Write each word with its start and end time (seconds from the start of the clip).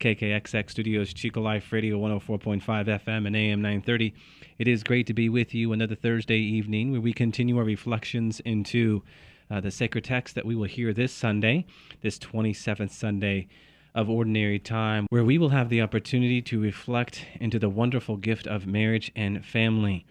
KKXX 0.00 0.70
Studios, 0.70 1.14
Chico 1.14 1.40
Life 1.40 1.72
Radio 1.72 1.98
104.5 1.98 2.62
FM 2.62 3.26
and 3.26 3.36
AM 3.36 3.62
930. 3.62 4.14
It 4.58 4.68
is 4.68 4.82
great 4.82 5.06
to 5.06 5.14
be 5.14 5.28
with 5.28 5.54
you 5.54 5.72
another 5.72 5.94
Thursday 5.94 6.38
evening 6.38 6.92
where 6.92 7.00
we 7.00 7.12
continue 7.12 7.56
our 7.58 7.64
reflections 7.64 8.40
into 8.40 9.02
uh, 9.50 9.60
the 9.60 9.70
sacred 9.70 10.04
text 10.04 10.34
that 10.34 10.44
we 10.44 10.54
will 10.54 10.64
hear 10.64 10.92
this 10.92 11.12
Sunday, 11.12 11.64
this 12.02 12.18
27th 12.18 12.90
Sunday 12.90 13.48
of 13.94 14.10
Ordinary 14.10 14.58
Time, 14.58 15.06
where 15.10 15.24
we 15.24 15.38
will 15.38 15.50
have 15.50 15.68
the 15.68 15.80
opportunity 15.80 16.42
to 16.42 16.60
reflect 16.60 17.26
into 17.40 17.58
the 17.58 17.68
wonderful 17.68 18.16
gift 18.16 18.46
of 18.46 18.66
marriage 18.66 19.12
and 19.14 19.44
family. 19.44 20.04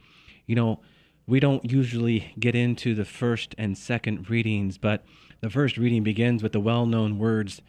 You 0.46 0.56
know, 0.56 0.80
we 1.28 1.40
don't 1.40 1.70
usually 1.70 2.34
get 2.40 2.56
into 2.56 2.96
the 2.96 3.06
first 3.06 3.56
and 3.58 3.78
second 3.78 4.30
readings, 4.30 4.78
but 4.78 5.06
the 5.42 5.50
first 5.50 5.78
reading 5.78 6.04
begins 6.04 6.42
with 6.42 6.54
the 6.54 6.60
well 6.60 6.86
known 6.86 7.18
words, 7.18 7.62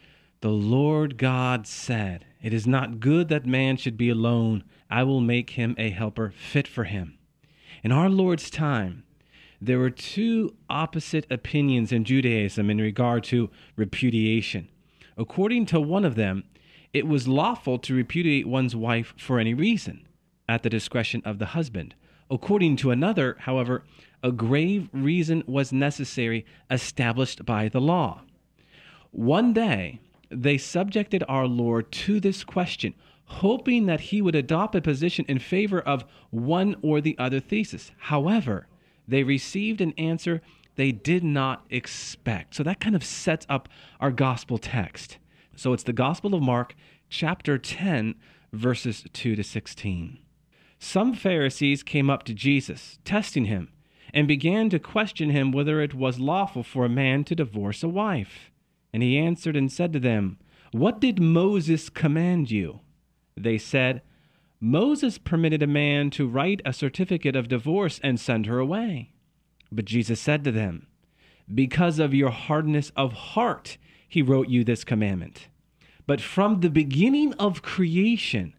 the 0.45 0.51
Lord 0.51 1.17
God 1.17 1.65
said, 1.65 2.23
It 2.39 2.53
is 2.53 2.67
not 2.67 2.99
good 2.99 3.29
that 3.29 3.47
man 3.47 3.77
should 3.77 3.97
be 3.97 4.11
alone. 4.11 4.63
I 4.91 5.01
will 5.01 5.19
make 5.19 5.49
him 5.49 5.73
a 5.75 5.89
helper 5.89 6.31
fit 6.37 6.67
for 6.67 6.83
him. 6.83 7.17
In 7.83 7.91
our 7.91 8.11
Lord's 8.11 8.51
time, 8.51 9.05
there 9.59 9.79
were 9.79 9.89
two 9.89 10.55
opposite 10.69 11.25
opinions 11.31 11.91
in 11.91 12.03
Judaism 12.03 12.69
in 12.69 12.77
regard 12.77 13.23
to 13.23 13.49
repudiation. 13.75 14.69
According 15.17 15.65
to 15.65 15.81
one 15.81 16.05
of 16.05 16.13
them, 16.13 16.43
it 16.93 17.07
was 17.07 17.27
lawful 17.27 17.79
to 17.79 17.95
repudiate 17.95 18.45
one's 18.45 18.75
wife 18.75 19.15
for 19.17 19.39
any 19.39 19.55
reason, 19.55 20.07
at 20.47 20.61
the 20.61 20.69
discretion 20.69 21.23
of 21.25 21.39
the 21.39 21.57
husband. 21.57 21.95
According 22.29 22.75
to 22.75 22.91
another, 22.91 23.35
however, 23.39 23.83
a 24.21 24.31
grave 24.31 24.89
reason 24.93 25.43
was 25.47 25.73
necessary, 25.73 26.45
established 26.69 27.47
by 27.47 27.67
the 27.67 27.81
law. 27.81 28.21
One 29.09 29.51
day, 29.51 30.01
they 30.29 30.57
subjected 30.57 31.23
our 31.27 31.47
Lord 31.47 31.91
to 31.91 32.19
this 32.19 32.43
question, 32.43 32.93
hoping 33.25 33.85
that 33.85 34.01
he 34.01 34.21
would 34.21 34.35
adopt 34.35 34.75
a 34.75 34.81
position 34.81 35.25
in 35.27 35.39
favor 35.39 35.79
of 35.79 36.05
one 36.29 36.75
or 36.81 37.01
the 37.01 37.17
other 37.17 37.39
thesis. 37.39 37.91
However, 37.97 38.67
they 39.07 39.23
received 39.23 39.81
an 39.81 39.93
answer 39.97 40.41
they 40.75 40.91
did 40.91 41.23
not 41.23 41.65
expect. 41.69 42.55
So 42.55 42.63
that 42.63 42.79
kind 42.79 42.95
of 42.95 43.03
sets 43.03 43.45
up 43.49 43.69
our 43.99 44.11
gospel 44.11 44.57
text. 44.57 45.17
So 45.55 45.71
it's 45.73 45.83
the 45.83 45.93
Gospel 45.93 46.35
of 46.35 46.41
Mark, 46.41 46.75
chapter 47.09 47.57
10, 47.57 48.15
verses 48.51 49.05
2 49.13 49.35
to 49.35 49.43
16. 49.43 50.19
Some 50.79 51.13
Pharisees 51.13 51.81
came 51.81 52.09
up 52.09 52.23
to 52.23 52.33
Jesus, 52.33 52.99
testing 53.05 53.45
him, 53.45 53.69
and 54.13 54.27
began 54.27 54.69
to 54.69 54.79
question 54.79 55.29
him 55.29 55.51
whether 55.51 55.81
it 55.81 55.93
was 55.93 56.19
lawful 56.19 56.63
for 56.63 56.85
a 56.85 56.89
man 56.89 57.23
to 57.25 57.35
divorce 57.35 57.83
a 57.83 57.87
wife. 57.87 58.51
And 58.95 59.03
he 59.03 59.17
answered 59.17 59.57
and 59.57 59.69
said 59.69 59.91
to 59.91 59.99
them, 59.99 60.37
What 60.71 61.01
did 61.01 61.21
Moses 61.21 61.89
command 61.89 62.49
you? 62.49 62.79
They 63.35 63.57
said, 63.57 64.01
Moses 64.61 65.17
permitted 65.17 65.61
a 65.61 65.67
man 65.67 66.09
to 66.11 66.25
write 66.25 66.61
a 66.63 66.71
certificate 66.71 67.35
of 67.35 67.49
divorce 67.49 67.99
and 68.01 68.17
send 68.17 68.45
her 68.45 68.57
away. 68.57 69.11
But 69.69 69.83
Jesus 69.83 70.21
said 70.21 70.45
to 70.45 70.51
them, 70.53 70.87
Because 71.53 71.99
of 71.99 72.13
your 72.13 72.29
hardness 72.29 72.93
of 72.95 73.11
heart, 73.11 73.77
he 74.07 74.21
wrote 74.21 74.47
you 74.47 74.63
this 74.63 74.85
commandment. 74.85 75.49
But 76.07 76.21
from 76.21 76.61
the 76.61 76.69
beginning 76.69 77.33
of 77.33 77.61
creation, 77.61 78.53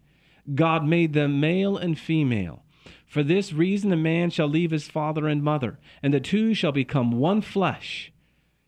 God 0.55 0.85
made 0.85 1.15
them 1.15 1.41
male 1.41 1.79
and 1.79 1.99
female. 1.99 2.63
For 3.07 3.23
this 3.23 3.55
reason, 3.55 3.91
a 3.91 3.97
man 3.97 4.29
shall 4.29 4.49
leave 4.49 4.71
his 4.71 4.87
father 4.87 5.29
and 5.29 5.43
mother, 5.43 5.79
and 6.03 6.13
the 6.13 6.21
two 6.21 6.53
shall 6.53 6.73
become 6.73 7.13
one 7.13 7.41
flesh. 7.41 8.13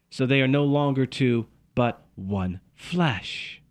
So 0.09 0.25
they 0.25 0.41
are 0.41 0.49
no 0.49 0.65
longer 0.65 1.05
two, 1.05 1.47
but 1.79 2.03
one 2.17 2.61
flesh. 2.75 3.63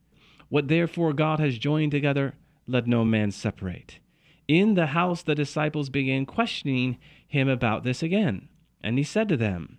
What 0.48 0.70
therefore 0.70 1.12
God 1.12 1.42
has 1.42 1.58
joined 1.58 1.92
together, 1.92 2.36
let 2.66 2.88
no 2.88 3.04
man 3.04 3.32
separate. 3.32 4.00
In 4.48 4.76
the 4.76 4.86
house, 4.88 5.22
the 5.22 5.36
disciples 5.36 5.90
began 5.90 6.26
questioning 6.26 7.00
him 7.28 7.50
about 7.50 7.84
this 7.84 8.02
again. 8.02 8.48
And 8.82 8.98
he 8.98 9.04
said 9.04 9.28
to 9.28 9.36
them, 9.36 9.78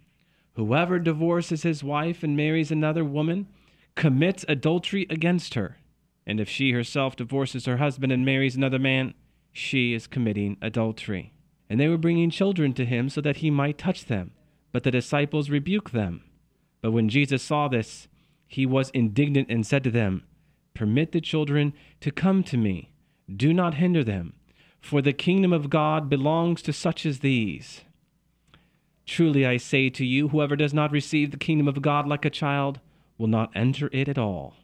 Whoever 0.57 0.99
divorces 0.99 1.63
his 1.63 1.83
wife 1.83 2.23
and 2.23 2.37
marries 2.37 2.71
another 2.71 3.03
woman 3.03 3.47
commits 3.95 4.45
adultery 4.47 5.07
against 5.09 5.55
her. 5.55 5.79
And 6.27 6.39
if 6.39 6.51
she 6.51 6.73
herself 6.73 7.17
divorces 7.17 7.65
her 7.65 7.79
husband 7.79 8.13
and 8.13 8.27
marries 8.27 8.57
another 8.57 8.79
man, 8.79 9.15
she 9.55 9.95
is 9.95 10.07
committing 10.07 10.59
adultery. 10.61 11.33
And 11.71 11.81
they 11.81 11.89
were 11.89 11.97
bringing 11.97 12.29
children 12.29 12.75
to 12.75 12.85
him 12.85 13.09
so 13.09 13.23
that 13.23 13.39
he 13.39 13.51
might 13.51 13.79
touch 13.79 14.05
them. 14.05 14.33
But 14.71 14.83
the 14.83 14.91
disciples 14.91 15.49
rebuked 15.49 15.95
them. 15.95 16.25
But 16.83 16.91
when 16.91 17.09
Jesus 17.09 17.43
saw 17.43 17.69
this, 17.69 18.08
he 18.49 18.67
was 18.67 18.91
indignant 18.91 19.49
and 19.51 19.65
said 19.67 19.85
to 19.85 19.91
them, 19.91 20.25
Permit 20.75 21.13
the 21.13 21.21
children 21.21 21.75
to 22.01 22.11
come 22.11 22.43
to 22.45 22.57
me. 22.57 22.91
Do 23.35 23.53
not 23.53 23.75
hinder 23.75 24.03
them, 24.03 24.33
for 24.81 25.03
the 25.03 25.13
kingdom 25.13 25.53
of 25.53 25.71
God 25.71 26.09
belongs 26.09 26.63
to 26.63 26.73
such 26.73 27.05
as 27.05 27.21
these. 27.21 27.83
Truly 29.05 29.47
I 29.47 29.59
say 29.59 29.91
to 29.91 30.05
you, 30.05 30.29
whoever 30.29 30.57
does 30.57 30.75
not 30.75 30.93
receive 30.93 31.31
the 31.31 31.37
kingdom 31.37 31.69
of 31.69 31.83
God 31.83 32.07
like 32.07 32.25
a 32.25 32.31
child 32.31 32.81
will 33.19 33.27
not 33.27 33.51
enter 33.55 33.91
it 33.93 34.09
at 34.09 34.19
all. 34.19 34.55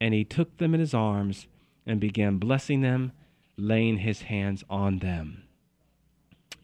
And 0.00 0.14
he 0.14 0.24
took 0.24 0.56
them 0.58 0.74
in 0.74 0.80
his 0.80 0.94
arms 0.94 1.46
and 1.86 2.00
began 2.00 2.38
blessing 2.38 2.82
them, 2.82 3.12
laying 3.56 3.98
his 3.98 4.22
hands 4.22 4.64
on 4.68 4.98
them. 4.98 5.44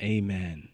Amen. 0.00 0.68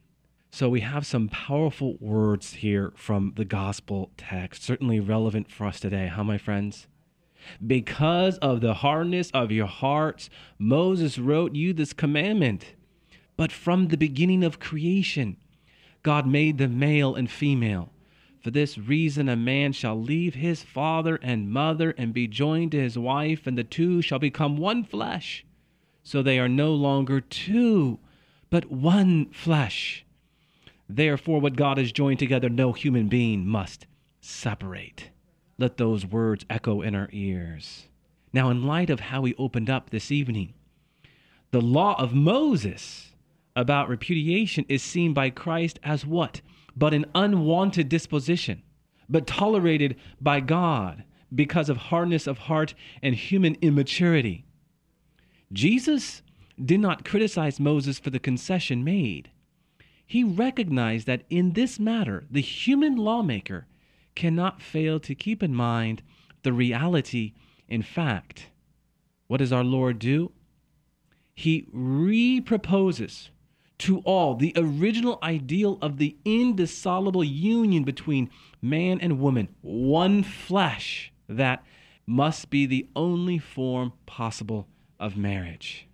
So 0.51 0.69
we 0.69 0.81
have 0.81 1.07
some 1.07 1.29
powerful 1.29 1.97
words 2.01 2.55
here 2.55 2.93
from 2.97 3.35
the 3.37 3.45
gospel 3.45 4.11
text, 4.17 4.63
certainly 4.63 4.99
relevant 4.99 5.51
for 5.51 5.67
us 5.67 5.79
today, 5.79 6.09
huh, 6.09 6.25
my 6.25 6.39
friends? 6.39 6.87
Because 7.65 8.39
of 8.39 8.61
the 8.61 8.75
hardness 8.75 9.31
of 9.33 9.53
your 9.53 9.67
hearts, 9.67 10.29
Moses 10.59 11.19
wrote 11.19 11.55
you 11.55 11.73
this 11.73 11.93
commandment. 11.93 12.75
But 13.37 13.53
from 13.53 13.89
the 13.89 13.97
beginning 13.97 14.43
of 14.43 14.59
creation, 14.59 15.37
God 16.03 16.27
made 16.27 16.59
them 16.59 16.79
male 16.79 17.15
and 17.15 17.31
female. 17.31 17.91
For 18.43 18.51
this 18.51 18.79
reason, 18.79 19.29
a 19.29 19.37
man 19.37 19.73
shall 19.73 20.01
leave 20.01 20.35
his 20.35 20.63
father 20.63 21.17
and 21.23 21.51
mother 21.51 21.95
and 21.99 22.15
be 22.15 22.27
joined 22.27 22.73
to 22.73 22.81
his 22.81 22.99
wife, 22.99 23.47
and 23.47 23.59
the 23.59 23.65
two 23.65 24.01
shall 24.01 24.19
become 24.19 24.57
one 24.57 24.83
flesh. 24.83 25.45
So 26.03 26.23
they 26.23 26.39
are 26.39 26.49
no 26.49 26.73
longer 26.73 27.21
two, 27.21 27.99
but 28.51 28.71
one 28.71 29.27
flesh. 29.31 30.05
Therefore, 30.89 31.41
what 31.41 31.57
God 31.57 31.77
has 31.79 31.93
joined 31.93 32.19
together, 32.19 32.49
no 32.49 32.73
human 32.73 33.09
being 33.09 33.47
must 33.47 33.87
separate. 34.21 35.11
Let 35.59 35.77
those 35.77 36.07
words 36.07 36.47
echo 36.49 36.81
in 36.81 36.95
our 36.95 37.09
ears. 37.13 37.89
Now, 38.33 38.51
in 38.51 38.67
light 38.67 38.91
of 38.91 39.01
how 39.01 39.21
we 39.21 39.35
opened 39.35 39.69
up 39.69 39.91
this 39.91 40.11
evening, 40.11 40.55
the 41.51 41.61
law 41.61 42.01
of 42.01 42.15
Moses 42.15 43.13
about 43.57 43.89
repudiation 43.89 44.65
is 44.69 44.83
seen 44.83 45.13
by 45.13 45.31
Christ 45.31 45.79
as 45.83 46.07
what? 46.07 46.41
But 46.77 46.95
an 46.95 47.07
unwanted 47.15 47.89
disposition, 47.89 48.63
but 49.09 49.27
tolerated 49.27 49.97
by 50.21 50.41
God 50.41 51.05
because 51.35 51.69
of 51.69 51.77
hardness 51.77 52.27
of 52.27 52.39
heart 52.39 52.75
and 53.03 53.15
human 53.15 53.57
immaturity. 53.61 54.45
Jesus 55.53 56.23
did 56.63 56.81
not 56.81 57.05
criticize 57.05 57.59
Moses 57.59 57.99
for 57.99 58.11
the 58.11 58.19
concession 58.19 58.85
made 58.85 59.31
he 60.09 60.25
recognized 60.25 61.07
that 61.07 61.23
in 61.29 61.53
this 61.53 61.79
matter, 61.79 62.25
the 62.31 62.41
human 62.41 62.97
lawmaker 62.97 63.67
cannot 64.15 64.63
fail 64.63 64.99
to 64.99 65.15
keep 65.15 65.43
in 65.43 65.55
mind 65.55 66.03
the 66.43 66.53
reality 66.53 67.35
in 67.69 67.83
fact. 67.83 68.47
What 69.27 69.37
does 69.37 69.53
our 69.53 69.63
Lord 69.63 69.99
do? 69.99 70.33
He 71.35 71.69
reproposes 71.75 73.29
to 73.81 73.99
all 73.99 74.35
the 74.35 74.55
original 74.57 75.19
ideal 75.23 75.79
of 75.83 75.99
the 75.99 76.17
indissoluble 76.25 77.23
union 77.23 77.85
between 77.85 78.31
man 78.63 78.99
and 79.03 79.21
woman, 79.21 79.55
one 79.61 80.23
flesh, 80.23 81.13
that 81.29 81.63
must 82.07 82.49
be 82.49 82.65
the 82.65 82.89
only 82.97 83.39
form 83.39 83.93
possible 84.07 84.69
of 84.99 85.19
marriage. 85.19 85.87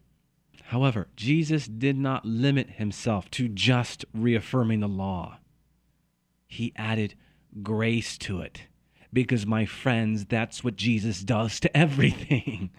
However, 0.74 1.06
Jesus 1.14 1.68
did 1.68 1.96
not 1.96 2.24
limit 2.26 2.68
himself 2.68 3.30
to 3.30 3.46
just 3.46 4.04
reaffirming 4.12 4.80
the 4.80 4.88
law, 4.88 5.38
he 6.48 6.72
added 6.74 7.14
grace 7.62 8.18
to 8.18 8.40
it. 8.40 8.62
Because, 9.12 9.46
my 9.46 9.66
friends, 9.66 10.24
that's 10.24 10.64
what 10.64 10.74
Jesus 10.74 11.20
does 11.20 11.60
to 11.60 11.76
everything. 11.76 12.70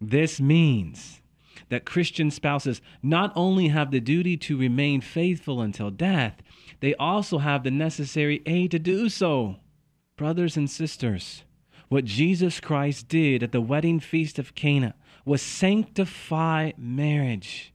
this 0.00 0.40
means 0.40 1.20
that 1.68 1.84
Christian 1.84 2.30
spouses 2.30 2.80
not 3.02 3.34
only 3.36 3.68
have 3.68 3.90
the 3.90 4.00
duty 4.00 4.38
to 4.38 4.56
remain 4.56 5.02
faithful 5.02 5.60
until 5.60 5.90
death, 5.90 6.40
they 6.80 6.94
also 6.94 7.36
have 7.36 7.64
the 7.64 7.70
necessary 7.70 8.40
aid 8.46 8.70
to 8.70 8.78
do 8.78 9.10
so. 9.10 9.56
Brothers 10.16 10.56
and 10.56 10.70
sisters, 10.70 11.44
what 11.88 12.04
Jesus 12.04 12.60
Christ 12.60 13.08
did 13.08 13.42
at 13.42 13.52
the 13.52 13.60
wedding 13.60 14.00
feast 14.00 14.38
of 14.38 14.54
Cana 14.54 14.94
was 15.24 15.42
sanctify 15.42 16.72
marriage 16.76 17.72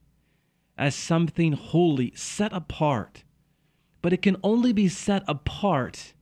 as 0.76 0.94
something 0.94 1.52
holy, 1.52 2.12
set 2.14 2.52
apart. 2.52 3.24
But 4.02 4.12
it 4.12 4.22
can 4.22 4.36
only 4.42 4.72
be 4.72 4.88
set 4.88 5.22
apart 5.26 6.14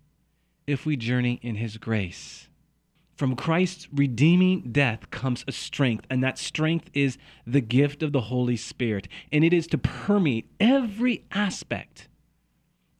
if 0.66 0.86
we 0.86 0.96
journey 0.96 1.40
in 1.42 1.56
His 1.56 1.76
grace. 1.78 2.48
From 3.16 3.36
Christ's 3.36 3.88
redeeming 3.92 4.72
death 4.72 5.10
comes 5.10 5.44
a 5.46 5.52
strength, 5.52 6.06
and 6.10 6.22
that 6.24 6.38
strength 6.38 6.90
is 6.94 7.18
the 7.46 7.60
gift 7.60 8.02
of 8.02 8.12
the 8.12 8.22
Holy 8.22 8.56
Spirit. 8.56 9.08
And 9.30 9.44
it 9.44 9.52
is 9.52 9.66
to 9.68 9.78
permeate 9.78 10.50
every 10.58 11.24
aspect 11.30 12.08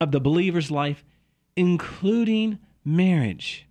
of 0.00 0.12
the 0.12 0.20
believer's 0.20 0.70
life, 0.70 1.04
including 1.56 2.58
marriage. 2.84 3.66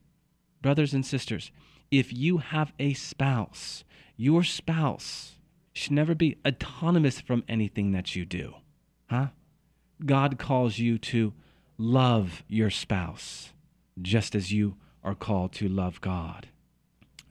Brothers 0.61 0.93
and 0.93 1.05
sisters, 1.05 1.51
if 1.89 2.13
you 2.13 2.37
have 2.37 2.73
a 2.79 2.93
spouse, 2.93 3.83
your 4.15 4.43
spouse 4.43 5.37
should 5.73 5.91
never 5.91 6.15
be 6.15 6.37
autonomous 6.47 7.19
from 7.19 7.43
anything 7.47 7.91
that 7.91 8.15
you 8.15 8.25
do. 8.25 8.55
Huh? 9.09 9.27
God 10.05 10.37
calls 10.37 10.77
you 10.79 10.97
to 10.97 11.33
love 11.77 12.43
your 12.47 12.69
spouse 12.69 13.53
just 14.01 14.35
as 14.35 14.51
you 14.51 14.75
are 15.03 15.15
called 15.15 15.51
to 15.53 15.67
love 15.67 16.01
God. 16.01 16.47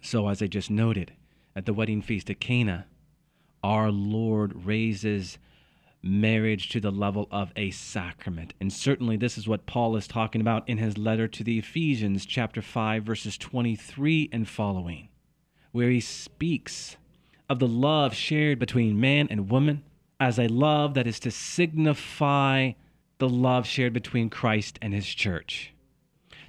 So, 0.03 0.29
as 0.29 0.43
I 0.43 0.47
just 0.47 0.71
noted, 0.71 1.13
at 1.55 1.67
the 1.67 1.75
wedding 1.75 2.03
feast 2.03 2.31
at 2.31 2.41
Cana, 2.41 2.87
our 3.63 3.91
Lord 3.91 4.65
raises 4.65 5.39
marriage 6.03 6.69
to 6.71 6.81
the 6.81 6.91
level 6.91 7.29
of 7.31 7.53
a 7.57 7.71
sacrament. 7.71 8.55
And 8.61 8.73
certainly 8.73 9.17
this 9.17 9.37
is 9.37 9.47
what 9.47 9.67
Paul 9.67 9.97
is 9.97 10.07
talking 10.07 10.41
about 10.41 10.69
in 10.69 10.79
his 10.79 10.97
letter 10.97 11.29
to 11.29 11.45
the 11.45 11.59
Ephesians, 11.59 12.25
chapter 12.25 12.63
5, 12.63 13.05
verses 13.05 13.37
23 13.37 14.31
and 14.33 14.49
following, 14.49 15.09
where 15.73 15.91
he 15.91 16.01
speaks 16.01 16.97
of 17.49 17.59
the 17.59 17.69
love 17.69 18.15
shared 18.15 18.59
between 18.59 19.01
man 19.01 19.29
and 19.31 19.51
woman 19.51 19.83
as 20.19 20.39
a 20.39 20.49
love 20.49 20.95
that 20.95 21.07
is 21.07 21.21
to 21.21 21.31
signify 21.31 22.73
the 23.19 23.29
love 23.29 23.67
shared 23.67 23.93
between 23.93 24.31
Christ 24.31 24.79
and 24.81 24.95
his 24.95 25.07
church. 25.07 25.75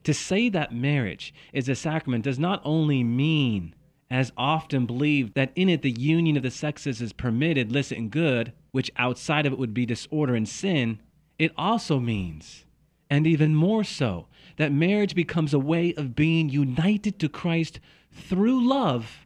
To 0.04 0.14
say 0.14 0.50
that 0.50 0.74
marriage 0.74 1.34
is 1.54 1.70
a 1.70 1.76
sacrament 1.76 2.24
does 2.24 2.40
not 2.40 2.62
only 2.64 3.04
mean 3.04 3.76
as 4.10 4.34
often 4.36 4.86
believed 4.86 5.36
that 5.36 5.52
in 5.56 5.70
it 5.70 5.82
the 5.82 5.92
union 5.92 6.36
of 6.36 6.44
the 6.44 6.52
sexes 6.52 7.02
is 7.02 7.14
permitted, 7.14 7.72
licit, 7.72 7.98
and 7.98 8.12
good, 8.12 8.52
which 8.72 8.92
outside 8.98 9.46
of 9.46 9.54
it 9.54 9.60
would 9.60 9.74
be 9.74 9.86
disorder 9.86 10.36
and 10.36 10.48
sin, 10.48 11.00
it 11.38 11.52
also 11.58 12.00
means, 12.00 12.66
and 13.10 13.28
even 13.28 13.56
more 13.56 13.84
so, 13.84 14.28
that 14.58 14.72
marriage 14.72 15.16
becomes 15.16 15.54
a 15.54 15.60
way 15.60 15.94
of 15.96 16.16
being 16.16 16.50
united 16.50 17.20
to 17.20 17.30
Christ 17.30 17.80
through 18.12 18.68
love 18.68 19.26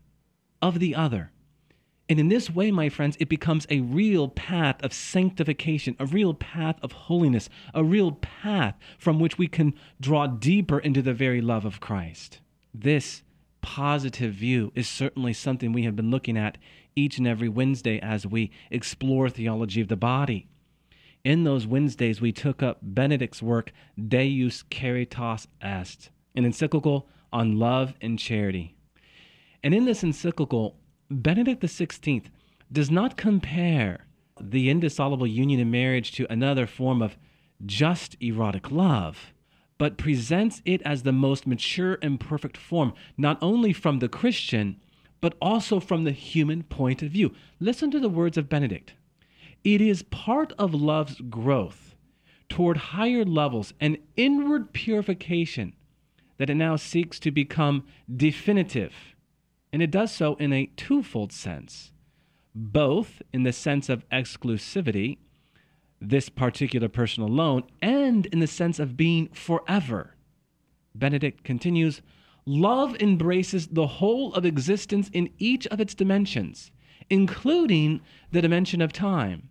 of 0.62 0.80
the 0.80 0.96
other. 0.96 1.32
And 2.08 2.20
in 2.20 2.28
this 2.28 2.50
way, 2.50 2.70
my 2.70 2.90
friends, 2.90 3.18
it 3.20 3.30
becomes 3.30 3.66
a 3.70 3.82
real 3.82 4.28
path 4.28 4.82
of 4.84 4.94
sanctification, 4.94 5.96
a 6.00 6.06
real 6.06 6.36
path 6.36 6.78
of 6.84 6.92
holiness, 6.92 7.50
a 7.74 7.84
real 7.84 8.12
path 8.12 8.76
from 9.00 9.20
which 9.20 9.38
we 9.38 9.48
can 9.48 9.74
draw 10.00 10.28
deeper 10.28 10.78
into 10.78 11.02
the 11.02 11.14
very 11.14 11.42
love 11.42 11.66
of 11.66 11.80
Christ. 11.80 12.40
This 12.74 13.24
positive 13.66 14.32
view 14.32 14.72
is 14.76 14.88
certainly 14.88 15.34
something 15.34 15.74
we 15.74 15.86
have 15.86 15.96
been 15.96 16.12
looking 16.12 16.38
at 16.38 16.60
each 16.96 17.18
and 17.18 17.28
every 17.28 17.50
Wednesday 17.50 18.00
as 18.00 18.28
we 18.28 18.52
explore 18.70 19.28
theology 19.28 19.82
of 19.82 19.88
the 19.88 19.96
body. 19.96 20.48
In 21.24 21.46
those 21.46 21.66
Wednesdays, 21.66 22.22
we 22.22 22.32
took 22.32 22.62
up 22.62 22.78
Benedict's 22.84 23.42
work, 23.42 23.72
Deus 23.98 24.62
Caritas 24.70 25.48
Est, 25.64 26.12
an 26.36 26.46
encyclical 26.46 27.10
on 27.34 27.58
love 27.58 27.96
and 28.02 28.20
charity. 28.20 28.76
And 29.64 29.74
in 29.74 29.86
this 29.86 30.04
encyclical, 30.04 30.78
Benedict 31.10 31.64
XVI 31.64 32.26
does 32.72 32.92
not 32.92 33.18
compare 33.18 34.06
the 34.40 34.70
indissoluble 34.70 35.26
union 35.26 35.60
in 35.60 35.72
marriage 35.72 36.12
to 36.12 36.32
another 36.32 36.68
form 36.68 37.02
of 37.02 37.18
just 37.66 38.16
erotic 38.22 38.70
love 38.70 39.34
but 39.78 39.98
presents 39.98 40.62
it 40.66 40.82
as 40.84 41.04
the 41.04 41.12
most 41.12 41.46
mature 41.46 41.98
and 42.02 42.20
perfect 42.20 42.58
form, 42.58 42.94
not 43.18 43.38
only 43.42 43.74
from 43.74 44.00
the 44.00 44.10
Christian, 44.10 44.80
but 45.22 45.36
also 45.42 45.80
from 45.80 46.04
the 46.04 46.12
human 46.12 46.64
point 46.64 47.02
of 47.02 47.12
view. 47.12 47.34
Listen 47.60 47.92
to 47.92 48.00
the 48.00 48.10
words 48.10 48.38
of 48.38 48.50
Benedict. 48.50 48.94
It 49.64 49.82
is 49.82 50.04
part 50.04 50.54
of 50.60 50.74
love's 50.74 51.20
growth 51.22 51.96
toward 52.48 52.78
higher 52.78 53.26
levels 53.26 53.74
and 53.80 53.98
inward 54.16 54.72
purification 54.72 55.74
that 56.38 56.50
it 56.50 56.56
now 56.56 56.76
seeks 56.76 57.20
to 57.20 57.32
become 57.32 57.86
definitive. 58.14 58.94
And 59.74 59.82
it 59.82 59.92
does 59.92 60.12
so 60.12 60.36
in 60.36 60.54
a 60.54 60.72
twofold 60.78 61.32
sense, 61.32 61.92
both 62.54 63.22
in 63.34 63.44
the 63.44 63.54
sense 63.54 63.90
of 63.90 64.08
exclusivity 64.10 65.18
this 66.02 66.30
particular 66.30 66.90
person 66.90 67.24
alone 67.24 67.64
and 67.82 68.26
in 68.28 68.40
the 68.40 68.48
sense 68.48 68.80
of 68.80 68.98
being 68.98 69.28
forever. 69.30 70.16
Benedict 70.94 71.44
continues 71.44 72.02
Love 72.46 72.96
embraces 73.02 73.68
the 73.68 73.88
whole 73.88 74.32
of 74.36 74.46
existence 74.46 75.10
in 75.14 75.32
each 75.40 75.66
of 75.68 75.80
its 75.80 75.96
dimensions, 75.96 76.72
including 77.10 78.02
the 78.32 78.42
dimension 78.42 78.82
of 78.82 78.94
time. 78.94 79.50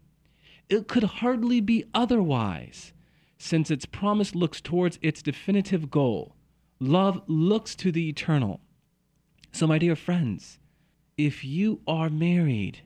It 0.68 0.86
could 0.86 1.02
hardly 1.02 1.60
be 1.60 1.84
otherwise, 1.92 2.92
since 3.36 3.70
its 3.70 3.84
promise 3.84 4.34
looks 4.34 4.60
towards 4.60 4.98
its 5.02 5.22
definitive 5.22 5.90
goal. 5.90 6.36
Love 6.78 7.20
looks 7.26 7.74
to 7.76 7.90
the 7.90 8.08
eternal. 8.08 8.60
So, 9.50 9.66
my 9.66 9.78
dear 9.78 9.96
friends, 9.96 10.58
if 11.16 11.44
you 11.44 11.80
are 11.86 12.10
married, 12.10 12.82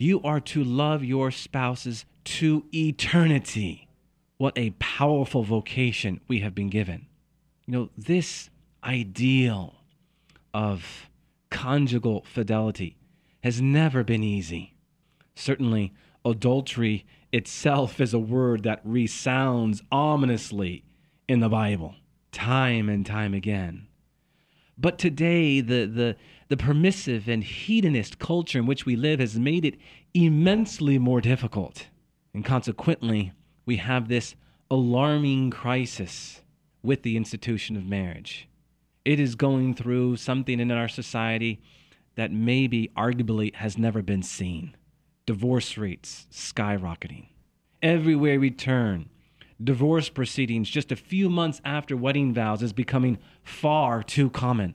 you 0.00 0.22
are 0.22 0.40
to 0.40 0.64
love 0.64 1.04
your 1.04 1.30
spouses 1.30 2.06
to 2.24 2.64
eternity. 2.74 3.86
What 4.38 4.56
a 4.56 4.70
powerful 4.78 5.42
vocation 5.42 6.20
we 6.26 6.40
have 6.40 6.54
been 6.54 6.70
given. 6.70 7.06
You 7.66 7.72
know, 7.72 7.90
this 7.98 8.48
ideal 8.82 9.74
of 10.54 11.10
conjugal 11.50 12.24
fidelity 12.26 12.96
has 13.42 13.60
never 13.60 14.02
been 14.02 14.24
easy. 14.24 14.74
Certainly, 15.34 15.92
adultery 16.24 17.04
itself 17.30 18.00
is 18.00 18.14
a 18.14 18.18
word 18.18 18.62
that 18.62 18.80
resounds 18.82 19.82
ominously 19.92 20.82
in 21.28 21.40
the 21.40 21.50
Bible, 21.50 21.94
time 22.32 22.88
and 22.88 23.04
time 23.04 23.34
again. 23.34 23.86
But 24.80 24.98
today, 24.98 25.60
the, 25.60 25.84
the, 25.84 26.16
the 26.48 26.56
permissive 26.56 27.28
and 27.28 27.44
hedonist 27.44 28.18
culture 28.18 28.58
in 28.58 28.66
which 28.66 28.86
we 28.86 28.96
live 28.96 29.20
has 29.20 29.38
made 29.38 29.66
it 29.66 29.76
immensely 30.14 30.98
more 30.98 31.20
difficult. 31.20 31.88
And 32.32 32.44
consequently, 32.44 33.32
we 33.66 33.76
have 33.76 34.08
this 34.08 34.36
alarming 34.70 35.50
crisis 35.50 36.40
with 36.82 37.02
the 37.02 37.18
institution 37.18 37.76
of 37.76 37.84
marriage. 37.84 38.48
It 39.04 39.20
is 39.20 39.34
going 39.34 39.74
through 39.74 40.16
something 40.16 40.58
in 40.60 40.70
our 40.70 40.88
society 40.88 41.60
that 42.14 42.32
maybe 42.32 42.90
arguably 42.96 43.54
has 43.56 43.76
never 43.76 44.00
been 44.00 44.22
seen. 44.22 44.76
Divorce 45.26 45.76
rates 45.76 46.26
skyrocketing. 46.32 47.26
Everywhere 47.82 48.40
we 48.40 48.50
turn, 48.50 49.10
divorce 49.62 50.08
proceedings 50.08 50.70
just 50.70 50.90
a 50.90 50.96
few 50.96 51.28
months 51.28 51.60
after 51.64 51.96
wedding 51.96 52.32
vows 52.32 52.62
is 52.62 52.72
becoming 52.72 53.18
far 53.42 54.02
too 54.02 54.30
common. 54.30 54.74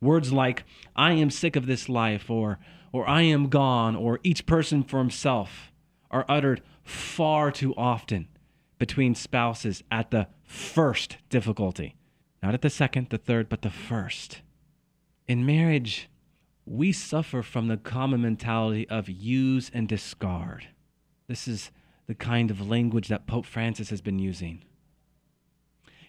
Words 0.00 0.32
like, 0.32 0.64
I 0.94 1.12
am 1.12 1.30
sick 1.30 1.56
of 1.56 1.66
this 1.66 1.88
life, 1.88 2.28
or, 2.30 2.58
or 2.92 3.08
I 3.08 3.22
am 3.22 3.48
gone, 3.48 3.96
or 3.96 4.20
each 4.22 4.46
person 4.46 4.82
for 4.82 4.98
himself 4.98 5.72
are 6.10 6.26
uttered 6.28 6.62
far 6.84 7.50
too 7.50 7.74
often 7.76 8.28
between 8.78 9.14
spouses 9.14 9.82
at 9.90 10.10
the 10.10 10.28
first 10.44 11.16
difficulty. 11.30 11.96
Not 12.42 12.54
at 12.54 12.62
the 12.62 12.70
second, 12.70 13.08
the 13.10 13.18
third, 13.18 13.48
but 13.48 13.62
the 13.62 13.70
first. 13.70 14.42
In 15.26 15.46
marriage, 15.46 16.08
we 16.66 16.92
suffer 16.92 17.42
from 17.42 17.68
the 17.68 17.76
common 17.76 18.22
mentality 18.22 18.88
of 18.88 19.08
use 19.08 19.70
and 19.72 19.88
discard. 19.88 20.68
This 21.26 21.48
is 21.48 21.70
the 22.06 22.14
kind 22.14 22.50
of 22.50 22.66
language 22.66 23.08
that 23.08 23.26
Pope 23.26 23.46
Francis 23.46 23.90
has 23.90 24.00
been 24.00 24.18
using. 24.18 24.62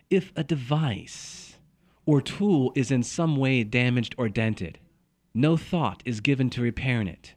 If 0.10 0.32
a 0.36 0.44
device 0.44 1.56
or 2.06 2.22
tool 2.22 2.72
is 2.76 2.92
in 2.92 3.04
some 3.04 3.36
way 3.36 3.64
damaged 3.64 4.16
or 4.18 4.30
dented, 4.30 4.80
no 5.34 5.58
thought 5.58 6.02
is 6.06 6.22
given 6.22 6.50
to 6.52 6.62
repairing 6.62 7.08
it, 7.08 7.34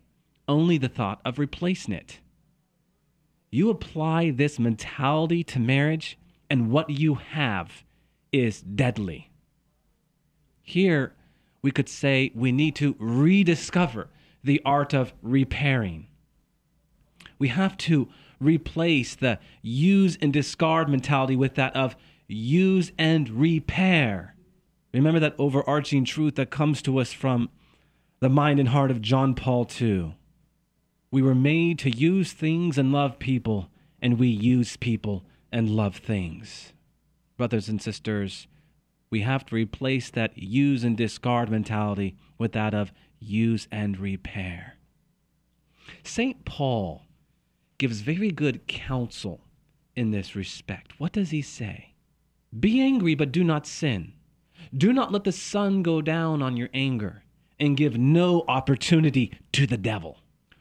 only 0.46 0.78
the 0.78 0.88
thought 0.88 1.20
of 1.24 1.38
replacing 1.38 1.94
it. 1.94 2.20
You 3.50 3.68
apply 3.68 4.30
this 4.30 4.58
mentality 4.58 5.42
to 5.44 5.58
marriage, 5.58 6.16
and 6.48 6.70
what 6.70 6.90
you 6.90 7.14
have 7.14 7.84
is 8.32 8.60
deadly. 8.60 9.30
Here, 10.62 11.14
we 11.62 11.72
could 11.72 11.88
say 11.88 12.30
we 12.34 12.52
need 12.52 12.76
to 12.76 12.94
rediscover 12.98 14.08
the 14.44 14.62
art 14.64 14.94
of 14.94 15.12
repairing. 15.20 16.06
We 17.38 17.48
have 17.48 17.76
to 17.78 18.08
replace 18.40 19.14
the 19.14 19.38
use 19.62 20.16
and 20.20 20.32
discard 20.32 20.88
mentality 20.88 21.36
with 21.36 21.54
that 21.54 21.76
of 21.76 21.94
use 22.26 22.90
and 22.98 23.28
repair. 23.28 24.34
Remember 24.92 25.20
that 25.20 25.36
overarching 25.38 26.04
truth 26.04 26.34
that 26.36 26.50
comes 26.50 26.82
to 26.82 26.98
us 26.98 27.12
from 27.12 27.50
the 28.20 28.28
mind 28.28 28.58
and 28.58 28.70
heart 28.70 28.90
of 28.90 29.02
John 29.02 29.34
Paul 29.34 29.68
II. 29.80 30.16
We 31.10 31.22
were 31.22 31.34
made 31.34 31.78
to 31.80 31.90
use 31.90 32.32
things 32.32 32.78
and 32.78 32.92
love 32.92 33.18
people, 33.18 33.68
and 34.00 34.18
we 34.18 34.28
use 34.28 34.76
people 34.76 35.24
and 35.52 35.70
love 35.70 35.96
things. 35.96 36.72
Brothers 37.36 37.68
and 37.68 37.80
sisters, 37.80 38.46
we 39.10 39.22
have 39.22 39.44
to 39.46 39.54
replace 39.54 40.10
that 40.10 40.38
use 40.38 40.84
and 40.84 40.96
discard 40.96 41.50
mentality 41.50 42.16
with 42.38 42.52
that 42.52 42.74
of 42.74 42.92
use 43.18 43.66
and 43.72 43.98
repair. 43.98 44.76
St. 46.04 46.44
Paul 46.44 47.02
gives 47.80 48.02
very 48.02 48.30
good 48.30 48.66
counsel 48.68 49.40
in 49.96 50.10
this 50.10 50.36
respect. 50.36 50.92
What 51.00 51.12
does 51.12 51.30
he 51.30 51.40
say? 51.40 51.94
Be 52.58 52.80
angry, 52.80 53.14
but 53.14 53.32
do 53.32 53.42
not 53.42 53.66
sin. 53.66 54.12
Do 54.76 54.92
not 54.92 55.10
let 55.10 55.24
the 55.24 55.32
sun 55.32 55.82
go 55.82 56.02
down 56.02 56.42
on 56.42 56.58
your 56.58 56.68
anger, 56.74 57.24
and 57.58 57.78
give 57.78 57.96
no 57.96 58.44
opportunity 58.48 59.32
to 59.52 59.66
the 59.66 59.78
devil. 59.78 60.18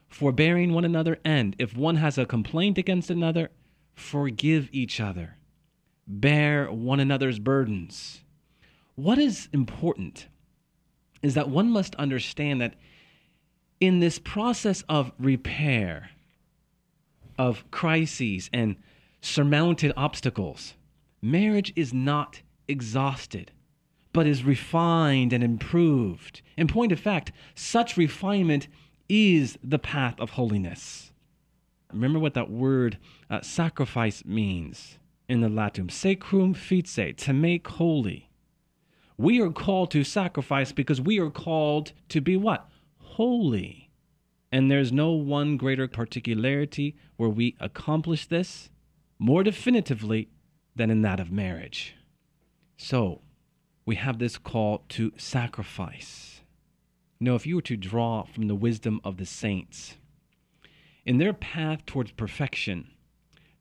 Forbearing 0.07 0.73
one 0.73 0.85
another, 0.85 1.19
and 1.25 1.57
if 1.59 1.75
one 1.75 1.97
has 1.97 2.17
a 2.17 2.25
complaint 2.25 2.77
against 2.77 3.09
another, 3.09 3.51
forgive 3.93 4.69
each 4.71 5.01
other. 5.01 5.35
Bear 6.07 6.71
one 6.71 7.01
another's 7.01 7.39
burdens. 7.39 8.21
What 8.95 9.17
is 9.17 9.49
important 9.51 10.27
is 11.21 11.33
that 11.33 11.49
one 11.49 11.69
must 11.69 11.95
understand 11.95 12.61
that 12.61 12.75
in 13.81 13.99
this 13.99 14.19
process 14.19 14.83
of 14.88 15.11
repair, 15.19 16.11
of 17.39 17.63
crises 17.72 18.50
and 18.53 18.75
surmounted 19.22 19.93
obstacles, 19.98 20.75
marriage 21.22 21.74
is 21.75 21.93
not 21.93 22.41
exhausted, 22.67 23.51
but 24.13 24.27
is 24.27 24.43
refined 24.43 25.34
and 25.34 25.43
improved. 25.43 26.41
In 26.58 26.67
point 26.67 26.91
of 26.91 27.00
fact, 27.00 27.31
such 27.55 27.98
refinement 27.98 28.67
is 29.08 29.58
the 29.63 29.79
path 29.79 30.19
of 30.19 30.31
holiness. 30.31 31.12
Remember 31.91 32.19
what 32.19 32.36
that 32.36 32.51
word 32.51 33.00
uh, 33.29 33.41
sacrifice 33.41 34.24
means 34.25 35.00
in 35.27 35.41
the 35.41 35.50
Latin 35.50 35.89
sacrum 35.89 36.53
fice, 36.53 37.00
to 37.17 37.34
make 37.34 37.67
holy. 37.67 38.29
We 39.17 39.41
are 39.41 39.51
called 39.51 39.91
to 39.91 40.03
sacrifice 40.03 40.72
because 40.72 41.00
we 41.00 41.19
are 41.19 41.29
called 41.29 41.93
to 42.10 42.22
be 42.22 42.36
what? 42.36 42.69
Holy. 42.98 43.88
And 44.51 44.70
there's 44.70 44.91
no 44.91 45.12
one 45.12 45.58
greater 45.58 45.88
particularity 45.88 46.96
where 47.18 47.29
we 47.29 47.56
accomplish 47.60 48.25
this 48.25 48.70
more 49.20 49.44
definitively 49.44 50.29
than 50.75 50.89
in 50.89 51.01
that 51.03 51.20
of 51.20 51.32
marriage. 51.32 51.96
So, 52.77 53.22
we 53.86 53.96
have 53.96 54.18
this 54.18 54.38
call 54.38 54.86
to 54.89 55.12
sacrifice. 55.18 56.41
Now, 57.20 57.36
if 57.36 57.46
you 57.46 57.56
were 57.56 57.62
to 57.63 57.75
draw 57.75 58.24
from 58.24 58.48
the 58.48 58.56
wisdom 58.56 59.01
of 59.03 59.18
the 59.18 59.25
saints, 59.25 59.98
in 61.06 61.18
their 61.18 61.34
path 61.34 61.86
towards 61.86 62.12
perfection, 62.12 62.91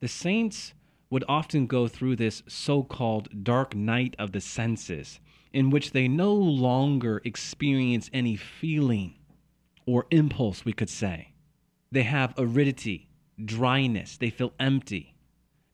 the 0.00 0.08
saints 0.08 0.74
would 1.10 1.24
often 1.28 1.66
go 1.66 1.88
through 1.88 2.16
this 2.16 2.42
so 2.46 2.82
called 2.82 3.44
dark 3.44 3.74
night 3.74 4.14
of 4.18 4.32
the 4.32 4.40
senses, 4.40 5.18
in 5.52 5.70
which 5.70 5.92
they 5.92 6.06
no 6.06 6.32
longer 6.32 7.20
experience 7.24 8.10
any 8.12 8.36
feeling 8.36 9.14
or 9.88 10.06
impulse, 10.10 10.66
we 10.66 10.72
could 10.74 10.90
say. 10.90 11.32
They 11.90 12.02
have 12.02 12.34
aridity, 12.36 13.08
dryness, 13.42 14.18
they 14.18 14.28
feel 14.28 14.52
empty. 14.60 15.14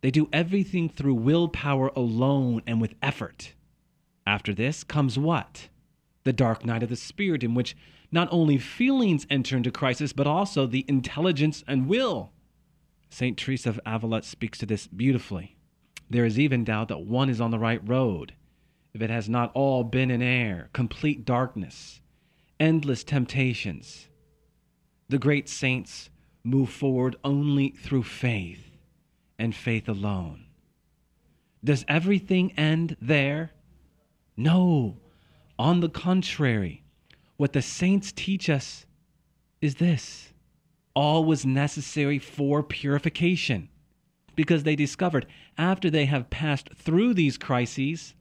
They 0.02 0.12
do 0.12 0.28
everything 0.32 0.88
through 0.88 1.14
willpower 1.14 1.90
alone 1.96 2.62
and 2.66 2.80
with 2.80 2.94
effort. 3.02 3.54
After 4.24 4.54
this 4.54 4.84
comes 4.84 5.18
what? 5.18 5.68
The 6.22 6.32
dark 6.32 6.64
night 6.64 6.84
of 6.84 6.90
the 6.90 6.96
spirit, 6.96 7.42
in 7.42 7.54
which 7.54 7.76
not 8.12 8.28
only 8.30 8.58
feelings 8.58 9.26
enter 9.28 9.56
into 9.56 9.72
crisis, 9.72 10.12
but 10.12 10.28
also 10.28 10.66
the 10.66 10.84
intelligence 10.86 11.64
and 11.66 11.88
will. 11.88 12.30
St. 13.10 13.36
Teresa 13.36 13.70
of 13.70 13.80
Avila 13.84 14.22
speaks 14.22 14.58
to 14.58 14.66
this 14.66 14.86
beautifully. 14.86 15.56
There 16.08 16.24
is 16.24 16.38
even 16.38 16.62
doubt 16.62 16.86
that 16.88 17.00
one 17.00 17.28
is 17.28 17.40
on 17.40 17.50
the 17.50 17.58
right 17.58 17.80
road 17.86 18.34
if 18.94 19.02
it 19.02 19.10
has 19.10 19.28
not 19.28 19.50
all 19.54 19.82
been 19.82 20.10
in 20.10 20.22
air, 20.22 20.70
complete 20.72 21.24
darkness, 21.24 22.00
endless 22.58 23.04
temptations. 23.04 24.08
The 25.08 25.18
great 25.18 25.48
saints 25.48 26.10
move 26.42 26.70
forward 26.70 27.16
only 27.24 27.70
through 27.70 28.04
faith 28.04 28.70
and 29.38 29.54
faith 29.54 29.88
alone. 29.88 30.46
Does 31.62 31.84
everything 31.88 32.52
end 32.52 32.96
there? 33.00 33.52
No. 34.36 34.98
On 35.58 35.80
the 35.80 35.88
contrary, 35.88 36.82
what 37.36 37.52
the 37.52 37.62
saints 37.62 38.12
teach 38.12 38.50
us 38.50 38.86
is 39.60 39.76
this 39.76 40.32
all 40.94 41.24
was 41.24 41.44
necessary 41.44 42.18
for 42.18 42.62
purification 42.62 43.68
because 44.36 44.62
they 44.62 44.76
discovered 44.76 45.26
after 45.58 45.90
they 45.90 46.04
have 46.04 46.30
passed 46.30 46.68
through 46.74 47.14
these 47.14 47.38
crises 47.38 48.14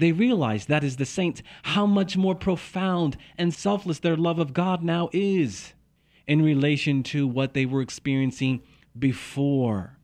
they 0.00 0.12
realize, 0.12 0.66
that 0.66 0.84
is 0.84 0.96
the 0.96 1.04
saints, 1.04 1.42
how 1.62 1.86
much 1.86 2.16
more 2.16 2.34
profound 2.34 3.16
and 3.38 3.54
selfless 3.54 4.00
their 4.00 4.16
love 4.16 4.38
of 4.38 4.52
God 4.52 4.82
now 4.82 5.08
is 5.12 5.74
in 6.26 6.42
relation 6.42 7.02
to 7.04 7.26
what 7.26 7.54
they 7.54 7.66
were 7.66 7.82
experiencing 7.82 8.62
before 8.98 9.98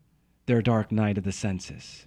their 0.47 0.63
dark 0.63 0.93
night 0.93 1.19
of 1.19 1.25
the 1.25 1.33
senses. 1.33 2.07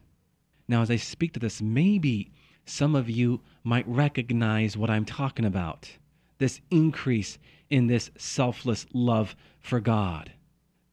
Now, 0.68 0.82
as 0.82 0.92
I 0.92 0.98
speak 0.98 1.34
to 1.34 1.40
this, 1.40 1.62
maybe 1.62 2.32
some 2.66 2.96
of 2.96 3.10
you 3.10 3.42
might 3.64 3.88
recognize 3.88 4.78
what 4.78 4.90
I'm 4.90 5.06
talking 5.06 5.46
about 5.46 5.90
this 6.38 6.62
increase 6.72 7.38
in 7.70 7.88
this 7.88 8.12
selfless 8.18 8.86
love 8.94 9.36
for 9.60 9.82
God, 9.82 10.32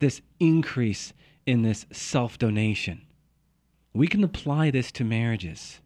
this 0.00 0.20
increase 0.40 1.12
in 1.46 1.62
this 1.62 1.86
self 1.92 2.36
donation. 2.38 3.02
We 3.92 4.08
can 4.08 4.24
apply 4.24 4.72
this 4.72 4.90
to 4.92 5.04
marriages 5.04 5.80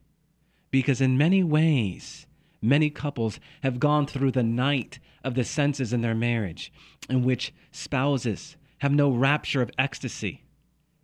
because 0.70 1.00
in 1.00 1.18
many 1.18 1.42
ways, 1.42 2.26
many 2.62 2.90
couples 2.90 3.40
have 3.62 3.80
gone 3.80 4.06
through 4.06 4.30
the 4.32 4.42
night 4.42 4.98
of 5.24 5.34
the 5.34 5.44
senses 5.44 5.92
in 5.92 6.00
their 6.00 6.14
marriage, 6.14 6.72
in 7.08 7.24
which 7.24 7.52
spouses 7.72 8.56
have 8.78 8.92
no 8.92 9.10
rapture 9.10 9.62
of 9.62 9.70
ecstasy. 9.78 10.44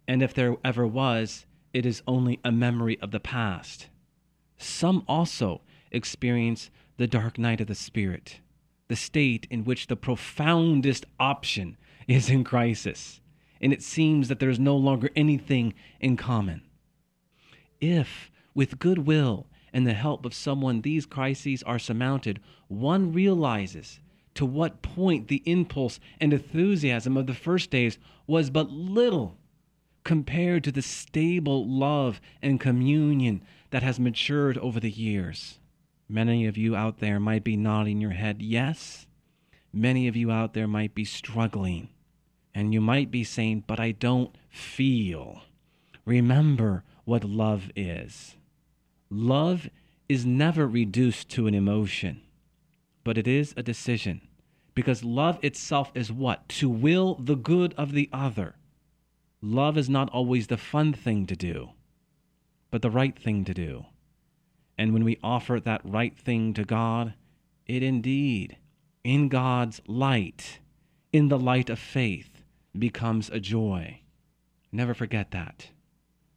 And 0.09 0.23
if 0.23 0.33
there 0.33 0.57
ever 0.65 0.87
was, 0.87 1.47
it 1.73 1.85
is 1.85 2.03
only 2.07 2.41
a 2.45 2.53
memory 2.53 2.99
of 3.01 3.11
the 3.11 3.21
past. 3.21 3.89
Some 4.57 5.05
also 5.07 5.63
experience 5.91 6.71
the 6.97 7.07
dark 7.07 7.39
night 7.39 7.61
of 7.61 7.67
the 7.67 7.75
spirit, 7.75 8.41
the 8.89 8.97
state 8.97 9.47
in 9.51 9.65
which 9.65 9.89
the 9.89 9.97
profoundest 9.97 11.05
option 11.21 11.77
is 12.09 12.31
in 12.31 12.45
crisis, 12.45 13.21
and 13.61 13.73
it 13.73 13.83
seems 13.83 14.29
that 14.29 14.39
there 14.39 14.49
is 14.51 14.59
no 14.59 14.77
longer 14.77 15.11
anything 15.17 15.75
in 16.01 16.17
common. 16.17 16.63
If, 17.81 18.31
with 18.55 18.79
goodwill 18.79 19.47
and 19.77 19.87
the 19.87 19.93
help 19.93 20.25
of 20.25 20.33
someone 20.33 20.81
these 20.81 21.05
crises 21.05 21.63
are 21.65 21.79
surmounted, 21.79 22.41
one 22.69 23.13
realizes 23.13 24.01
to 24.33 24.47
what 24.47 24.81
point 24.81 25.29
the 25.29 25.43
impulse 25.45 26.01
and 26.19 26.33
enthusiasm 26.33 27.15
of 27.15 27.27
the 27.27 27.35
first 27.35 27.69
days 27.69 27.99
was 28.27 28.49
but 28.49 28.71
little 28.71 29.37
compared 30.03 30.65
to 30.65 30.73
the 30.73 30.81
stable 30.81 31.69
love 31.69 32.23
and 32.41 32.59
communion 32.59 33.43
that 33.69 33.83
has 33.83 34.01
matured 34.01 34.57
over 34.57 34.81
the 34.81 34.91
years. 34.91 35.59
Many 36.09 36.47
of 36.47 36.57
you 36.57 36.75
out 36.75 37.01
there 37.01 37.21
might 37.21 37.45
be 37.45 37.55
nodding 37.55 38.01
your 38.01 38.13
head, 38.13 38.41
yes. 38.41 39.07
Many 39.75 40.09
of 40.09 40.17
you 40.17 40.31
out 40.31 40.55
there 40.55 40.67
might 40.67 40.95
be 40.95 41.05
struggling. 41.05 41.91
And 42.55 42.73
you 42.73 42.81
might 42.81 43.11
be 43.11 43.25
saying, 43.25 43.65
but 43.67 43.79
I 43.79 43.93
don't 43.93 44.35
feel. 44.49 45.43
Remember 46.07 46.83
what 47.05 47.25
love 47.25 47.71
is. 47.77 48.37
Love 49.11 49.69
is 50.09 50.27
never 50.27 50.67
reduced 50.67 51.29
to 51.29 51.47
an 51.47 51.55
emotion, 51.55 52.21
but 53.05 53.17
it 53.17 53.29
is 53.29 53.55
a 53.57 53.63
decision. 53.63 54.21
Because 54.75 55.05
love 55.05 55.39
itself 55.43 55.93
is 55.95 56.13
what? 56.13 56.49
To 56.51 56.69
will 56.69 57.15
the 57.15 57.37
good 57.37 57.73
of 57.75 57.93
the 57.93 58.11
other. 58.13 58.57
Love 59.41 59.79
is 59.79 59.89
not 59.89 60.11
always 60.11 60.49
the 60.49 60.57
fun 60.57 60.93
thing 60.93 61.25
to 61.27 61.37
do, 61.37 61.71
but 62.71 62.83
the 62.83 62.91
right 62.91 63.17
thing 63.17 63.45
to 63.45 63.55
do. 63.55 63.87
And 64.77 64.93
when 64.93 65.05
we 65.05 65.19
offer 65.23 65.61
that 65.61 65.81
right 65.85 66.17
thing 66.19 66.53
to 66.55 66.65
God, 66.65 67.15
it 67.65 67.83
indeed, 67.83 68.57
in 69.05 69.29
God's 69.29 69.81
light, 69.87 70.59
in 71.13 71.29
the 71.29 71.39
light 71.39 71.71
of 71.71 71.79
faith, 71.79 72.43
becomes 72.77 73.31
a 73.31 73.41
joy. 73.41 74.01
Never 74.73 74.95
forget 74.95 75.31
that 75.31 75.71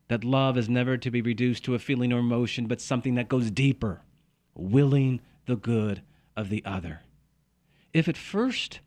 that 0.10 0.24
love 0.24 0.58
is 0.58 0.68
never 0.68 0.98
to 0.98 1.10
be 1.10 1.22
reduced 1.22 1.64
to 1.64 1.76
a 1.76 1.80
feeling 1.80 2.12
or 2.12 2.20
emotion, 2.20 2.68
but 2.68 2.82
something 2.82 3.16
that 3.16 3.30
goes 3.30 3.50
deeper, 3.50 4.02
willing 4.56 5.22
the 5.46 5.56
good 5.56 6.02
of 6.36 6.50
the 6.50 6.66
other. 6.66 7.02
If 7.94 8.08
at 8.08 8.18
first 8.18 8.82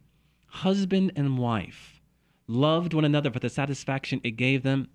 husband 0.46 1.12
and 1.16 1.38
wife 1.38 2.00
loved 2.46 2.92
one 2.92 3.04
another 3.04 3.30
for 3.30 3.38
the 3.38 3.48
satisfaction 3.48 4.20
it 4.22 4.32
gave 4.32 4.62
them, 4.62 4.88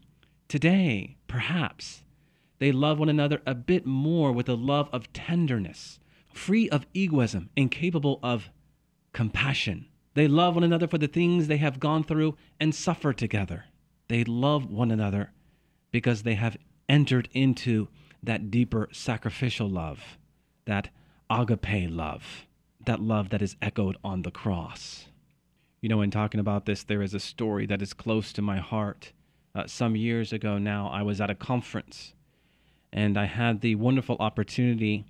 today, 0.48 1.18
perhaps, 1.28 2.04
they 2.60 2.72
love 2.72 3.00
one 3.00 3.10
another 3.10 3.42
a 3.46 3.56
bit 3.56 3.86
more 3.86 4.32
with 4.32 4.50
a 4.50 4.56
love 4.56 4.90
of 4.92 5.12
tenderness, 5.14 6.00
free 6.34 6.70
of 6.70 6.86
egoism 6.94 7.50
and 7.56 7.72
capable 7.72 8.20
of 8.22 8.50
compassion. 9.14 9.86
They 10.14 10.28
love 10.28 10.56
one 10.56 10.64
another 10.64 10.88
for 10.88 10.98
the 10.98 11.08
things 11.08 11.48
they 11.48 11.58
have 11.58 11.80
gone 11.80 12.04
through 12.04 12.36
and 12.60 12.76
suffer 12.76 13.14
together. 13.14 13.66
They 14.08 14.24
love 14.24 14.70
one 14.70 14.92
another 14.92 15.32
because 15.92 16.24
they 16.24 16.36
have 16.36 16.58
entered 16.90 17.30
into 17.34 17.88
that 18.24 18.50
deeper 18.52 18.90
sacrificial 18.92 19.70
love, 19.70 20.18
that 20.66 20.90
agape 21.30 21.90
love, 21.90 22.46
that 22.86 23.02
love 23.02 23.30
that 23.30 23.42
is 23.42 23.56
echoed 23.62 23.98
on 24.04 24.22
the 24.22 24.32
cross. 24.32 25.08
You 25.82 25.90
know, 25.90 26.02
in 26.02 26.12
talking 26.12 26.40
about 26.40 26.66
this, 26.66 26.84
there 26.84 27.02
is 27.02 27.14
a 27.14 27.20
story 27.20 27.66
that 27.68 27.82
is 27.82 27.94
close 27.94 28.34
to 28.34 28.42
my 28.42 28.58
heart. 28.58 29.14
Uh, 29.54 29.68
some 29.68 29.96
years 29.96 30.34
ago 30.34 30.58
now, 30.58 30.88
I 30.88 31.02
was 31.04 31.22
at 31.22 31.30
a 31.30 31.36
conference 31.36 32.14
and 32.92 33.18
I 33.18 33.26
had 33.26 33.62
the 33.62 33.76
wonderful 33.76 34.18
opportunity 34.20 35.06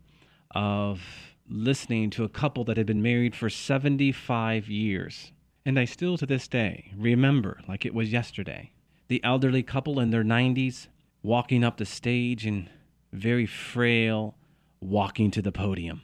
of 0.51 1.01
listening 1.49 2.09
to 2.11 2.23
a 2.23 2.29
couple 2.29 2.63
that 2.65 2.77
had 2.77 2.85
been 2.85 3.01
married 3.01 3.35
for 3.35 3.49
75 3.49 4.67
years. 4.67 5.31
And 5.65 5.79
I 5.79 5.85
still 5.85 6.17
to 6.17 6.25
this 6.25 6.47
day 6.47 6.91
remember, 6.97 7.59
like 7.67 7.85
it 7.85 7.93
was 7.93 8.11
yesterday, 8.11 8.71
the 9.07 9.23
elderly 9.23 9.63
couple 9.63 9.99
in 9.99 10.09
their 10.09 10.23
90s 10.23 10.87
walking 11.23 11.63
up 11.63 11.77
the 11.77 11.85
stage 11.85 12.45
and 12.45 12.69
very 13.11 13.45
frail, 13.45 14.35
walking 14.79 15.31
to 15.31 15.41
the 15.41 15.51
podium. 15.51 16.01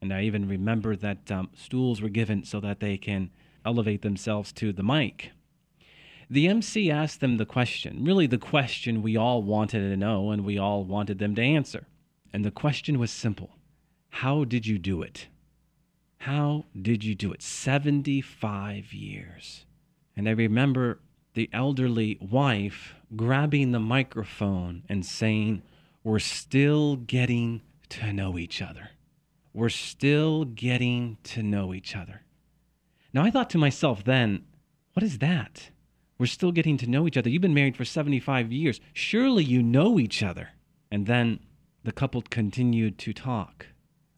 And 0.00 0.12
I 0.12 0.22
even 0.22 0.48
remember 0.48 0.96
that 0.96 1.30
um, 1.30 1.50
stools 1.54 2.00
were 2.00 2.08
given 2.08 2.44
so 2.44 2.60
that 2.60 2.80
they 2.80 2.96
can 2.96 3.30
elevate 3.64 4.02
themselves 4.02 4.52
to 4.52 4.72
the 4.72 4.82
mic. 4.82 5.32
The 6.28 6.48
MC 6.48 6.90
asked 6.90 7.20
them 7.20 7.36
the 7.36 7.46
question, 7.46 8.04
really 8.04 8.26
the 8.26 8.38
question 8.38 9.02
we 9.02 9.16
all 9.16 9.42
wanted 9.42 9.80
to 9.80 9.96
know 9.96 10.30
and 10.30 10.44
we 10.44 10.58
all 10.58 10.84
wanted 10.84 11.18
them 11.18 11.34
to 11.36 11.42
answer. 11.42 11.86
And 12.32 12.44
the 12.44 12.50
question 12.50 12.98
was 12.98 13.10
simple 13.10 13.50
How 14.10 14.44
did 14.44 14.66
you 14.66 14.78
do 14.78 15.02
it? 15.02 15.28
How 16.18 16.64
did 16.80 17.04
you 17.04 17.14
do 17.14 17.32
it? 17.32 17.42
75 17.42 18.92
years. 18.92 19.66
And 20.16 20.28
I 20.28 20.32
remember 20.32 21.00
the 21.36 21.50
elderly 21.52 22.18
wife 22.18 22.94
grabbing 23.14 23.70
the 23.70 23.78
microphone 23.78 24.82
and 24.88 25.04
saying, 25.04 25.62
We're 26.02 26.18
still 26.18 26.96
getting 26.96 27.60
to 27.90 28.10
know 28.12 28.38
each 28.38 28.62
other. 28.62 28.90
We're 29.52 29.68
still 29.68 30.46
getting 30.46 31.18
to 31.24 31.42
know 31.42 31.74
each 31.74 31.94
other. 31.94 32.22
Now, 33.12 33.22
I 33.22 33.30
thought 33.30 33.50
to 33.50 33.58
myself 33.58 34.02
then, 34.02 34.46
What 34.94 35.02
is 35.02 35.18
that? 35.18 35.70
We're 36.18 36.24
still 36.24 36.52
getting 36.52 36.78
to 36.78 36.86
know 36.90 37.06
each 37.06 37.18
other. 37.18 37.28
You've 37.28 37.42
been 37.42 37.52
married 37.52 37.76
for 37.76 37.84
75 37.84 38.50
years. 38.50 38.80
Surely 38.94 39.44
you 39.44 39.62
know 39.62 40.00
each 40.00 40.22
other. 40.22 40.48
And 40.90 41.06
then 41.06 41.40
the 41.84 41.92
couple 41.92 42.22
continued 42.22 42.96
to 43.00 43.12
talk. 43.12 43.66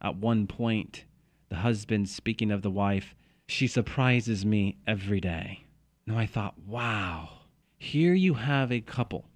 At 0.01 0.17
one 0.17 0.47
point, 0.47 1.05
the 1.49 1.57
husband, 1.57 2.09
speaking 2.09 2.53
of 2.53 2.63
the 2.63 2.71
wife, 2.71 3.17
she 3.49 3.67
surprises 3.67 4.47
me 4.47 4.77
every 4.87 5.21
day. 5.21 5.65
Now 6.09 6.17
I 6.17 6.25
thought, 6.25 6.55
wow, 6.67 7.29
here 7.77 8.15
you 8.15 8.33
have 8.33 8.73
a 8.73 8.81
couple 8.81 9.27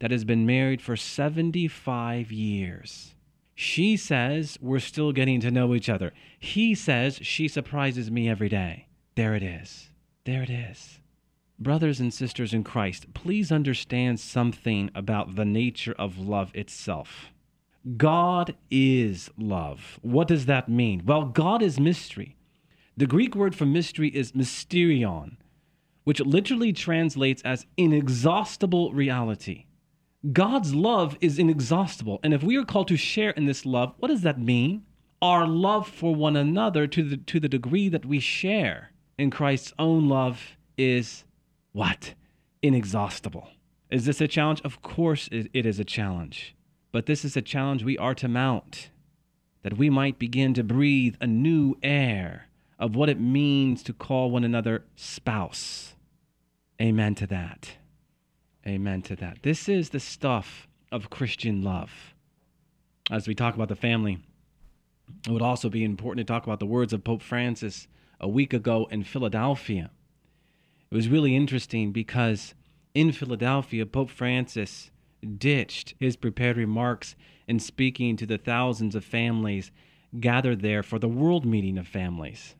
that 0.00 0.10
has 0.10 0.24
been 0.24 0.44
married 0.44 0.82
for 0.82 0.96
75 0.96 2.32
years. 2.32 3.14
She 3.54 3.96
says 3.96 4.58
we're 4.60 4.80
still 4.80 5.12
getting 5.12 5.40
to 5.42 5.52
know 5.52 5.72
each 5.72 5.88
other. 5.88 6.12
He 6.40 6.74
says 6.74 7.20
she 7.22 7.46
surprises 7.46 8.10
me 8.10 8.28
every 8.28 8.48
day. 8.48 8.88
There 9.14 9.36
it 9.36 9.44
is. 9.44 9.90
There 10.24 10.42
it 10.42 10.50
is. 10.50 10.98
Brothers 11.60 12.00
and 12.00 12.12
sisters 12.12 12.52
in 12.52 12.64
Christ, 12.64 13.14
please 13.14 13.52
understand 13.52 14.18
something 14.18 14.90
about 14.96 15.36
the 15.36 15.44
nature 15.44 15.94
of 15.96 16.18
love 16.18 16.50
itself. 16.54 17.30
God 17.96 18.56
is 18.68 19.30
love. 19.38 20.00
What 20.02 20.26
does 20.26 20.46
that 20.46 20.68
mean? 20.68 21.02
Well, 21.06 21.26
God 21.26 21.62
is 21.62 21.78
mystery. 21.78 22.34
The 22.96 23.06
Greek 23.06 23.36
word 23.36 23.54
for 23.54 23.64
mystery 23.64 24.08
is 24.08 24.32
mysterion, 24.32 25.36
which 26.06 26.20
literally 26.20 26.72
translates 26.72 27.42
as 27.42 27.66
inexhaustible 27.76 28.92
reality. 28.92 29.64
God's 30.32 30.72
love 30.72 31.18
is 31.20 31.36
inexhaustible. 31.36 32.20
And 32.22 32.32
if 32.32 32.44
we 32.44 32.56
are 32.56 32.64
called 32.64 32.86
to 32.88 32.96
share 32.96 33.30
in 33.30 33.46
this 33.46 33.66
love, 33.66 33.92
what 33.98 34.06
does 34.06 34.22
that 34.22 34.40
mean? 34.40 34.84
Our 35.20 35.48
love 35.48 35.88
for 35.88 36.14
one 36.14 36.36
another 36.36 36.86
to 36.86 37.02
the, 37.02 37.16
to 37.16 37.40
the 37.40 37.48
degree 37.48 37.88
that 37.88 38.06
we 38.06 38.20
share 38.20 38.92
in 39.18 39.32
Christ's 39.32 39.72
own 39.80 40.08
love 40.08 40.56
is 40.78 41.24
what? 41.72 42.14
Inexhaustible. 42.62 43.48
Is 43.90 44.04
this 44.04 44.20
a 44.20 44.28
challenge? 44.28 44.60
Of 44.62 44.82
course, 44.82 45.28
it 45.32 45.66
is 45.66 45.80
a 45.80 45.84
challenge. 45.84 46.54
But 46.92 47.06
this 47.06 47.24
is 47.24 47.36
a 47.36 47.42
challenge 47.42 47.82
we 47.82 47.98
are 47.98 48.14
to 48.14 48.28
mount, 48.28 48.90
that 49.64 49.76
we 49.76 49.90
might 49.90 50.20
begin 50.20 50.54
to 50.54 50.62
breathe 50.62 51.16
a 51.20 51.26
new 51.26 51.74
air 51.82 52.46
of 52.78 52.94
what 52.94 53.08
it 53.08 53.18
means 53.18 53.82
to 53.82 53.92
call 53.92 54.30
one 54.30 54.44
another 54.44 54.84
spouse. 54.94 55.95
Amen 56.80 57.14
to 57.16 57.26
that. 57.26 57.72
Amen 58.66 59.02
to 59.02 59.16
that. 59.16 59.42
This 59.42 59.68
is 59.68 59.90
the 59.90 60.00
stuff 60.00 60.68
of 60.92 61.10
Christian 61.10 61.62
love. 61.62 62.14
As 63.10 63.28
we 63.28 63.34
talk 63.34 63.54
about 63.54 63.68
the 63.68 63.76
family, 63.76 64.18
it 65.26 65.30
would 65.30 65.42
also 65.42 65.68
be 65.68 65.84
important 65.84 66.26
to 66.26 66.32
talk 66.32 66.44
about 66.44 66.60
the 66.60 66.66
words 66.66 66.92
of 66.92 67.04
Pope 67.04 67.22
Francis 67.22 67.86
a 68.20 68.28
week 68.28 68.52
ago 68.52 68.88
in 68.90 69.04
Philadelphia 69.04 69.90
it 70.90 70.94
was 70.94 71.08
really 71.08 71.34
interesting 71.34 71.92
because 71.92 72.54
in 72.94 73.12
Philadelphia, 73.12 73.84
Pope 73.86 74.10
Francis 74.10 74.90
ditched 75.36 75.94
his 75.98 76.16
prepared 76.16 76.56
remarks 76.56 77.16
in 77.48 77.58
speaking 77.58 78.16
to 78.16 78.26
the 78.26 78.38
thousands 78.38 78.94
of 78.94 79.04
families 79.04 79.72
gathered 80.20 80.62
there 80.62 80.82
for 80.82 80.98
the 80.98 81.08
World 81.08 81.44
Meeting 81.44 81.76
of 81.76 81.88
Families. 81.88 82.54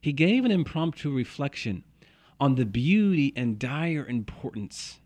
He 0.00 0.12
gave 0.12 0.44
an 0.44 0.50
impromptu 0.50 1.12
reflection 1.12 1.84
on 2.42 2.56
the 2.56 2.66
beauty 2.66 3.32
and 3.36 3.56
dire 3.56 4.04
importance 4.04 4.98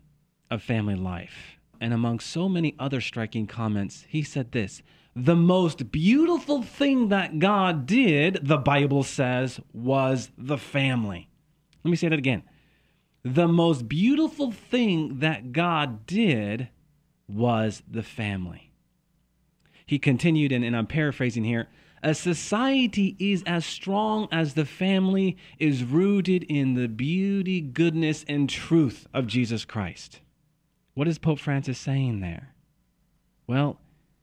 of 0.49 0.63
family 0.63 0.95
life. 0.95 1.59
And 1.79 1.93
among 1.93 2.19
so 2.19 2.49
many 2.49 2.73
other 2.79 2.99
striking 2.99 3.45
comments, 3.45 4.05
he 4.09 4.23
said 4.23 4.53
this 4.53 4.81
The 5.15 5.35
most 5.35 5.91
beautiful 5.91 6.63
thing 6.63 7.09
that 7.09 7.37
God 7.37 7.85
did, 7.85 8.39
the 8.41 8.57
Bible 8.57 9.03
says, 9.03 9.59
was 9.71 10.31
the 10.35 10.57
family. 10.57 11.29
Let 11.83 11.91
me 11.91 11.95
say 11.97 12.09
that 12.09 12.17
again 12.17 12.41
the 13.23 13.47
most 13.47 13.87
beautiful 13.87 14.51
thing 14.51 15.19
that 15.19 15.51
God 15.51 16.07
did 16.07 16.69
was 17.27 17.83
the 17.87 18.03
family. 18.03 18.71
He 19.85 19.99
continued, 19.99 20.51
and, 20.51 20.65
and, 20.65 20.75
I'm 20.75 20.87
paraphrasing 20.87 21.43
here 21.43 21.67
a 22.03 22.13
society 22.13 23.15
is 23.19 23.43
as 23.45 23.65
strong 23.65 24.27
as 24.31 24.53
the 24.53 24.65
family 24.65 25.37
is 25.59 25.83
rooted 25.83 26.43
in 26.43 26.75
the 26.75 26.87
beauty, 26.87 27.61
goodness, 27.61 28.23
and 28.27 28.49
truth 28.49 29.07
of 29.13 29.27
Jesus 29.27 29.65
Christ. 29.65 30.21
What 30.93 31.07
is 31.07 31.17
Pope 31.17 31.39
Francis 31.39 31.79
saying 31.79 32.21
there? 32.21 32.53
Well, 33.47 33.79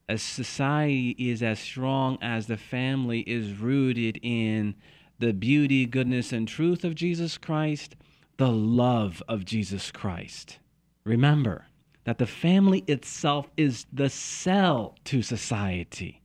a 0.09 0.19
society 0.19 1.11
is 1.19 1.43
as 1.43 1.59
strong 1.59 2.19
as 2.21 2.47
the 2.47 2.57
family 2.57 3.21
is 3.21 3.59
rooted 3.59 4.19
in 4.23 4.75
the 5.19 5.33
beauty, 5.33 5.87
goodness, 5.87 6.33
and 6.33 6.47
truth 6.47 6.85
of 6.85 6.95
Jesus 6.95 7.39
Christ 7.39 7.97
the 8.37 8.51
love 8.51 9.23
of 9.29 9.45
Jesus 9.45 9.91
Christ. 9.91 10.59
Remember 11.05 11.67
that 12.05 12.19
the 12.19 12.27
family 12.27 12.85
itself 12.87 13.51
is 13.57 13.87
the 13.93 14.11
cell 14.11 14.97
to 15.05 15.23
society. 15.23 16.21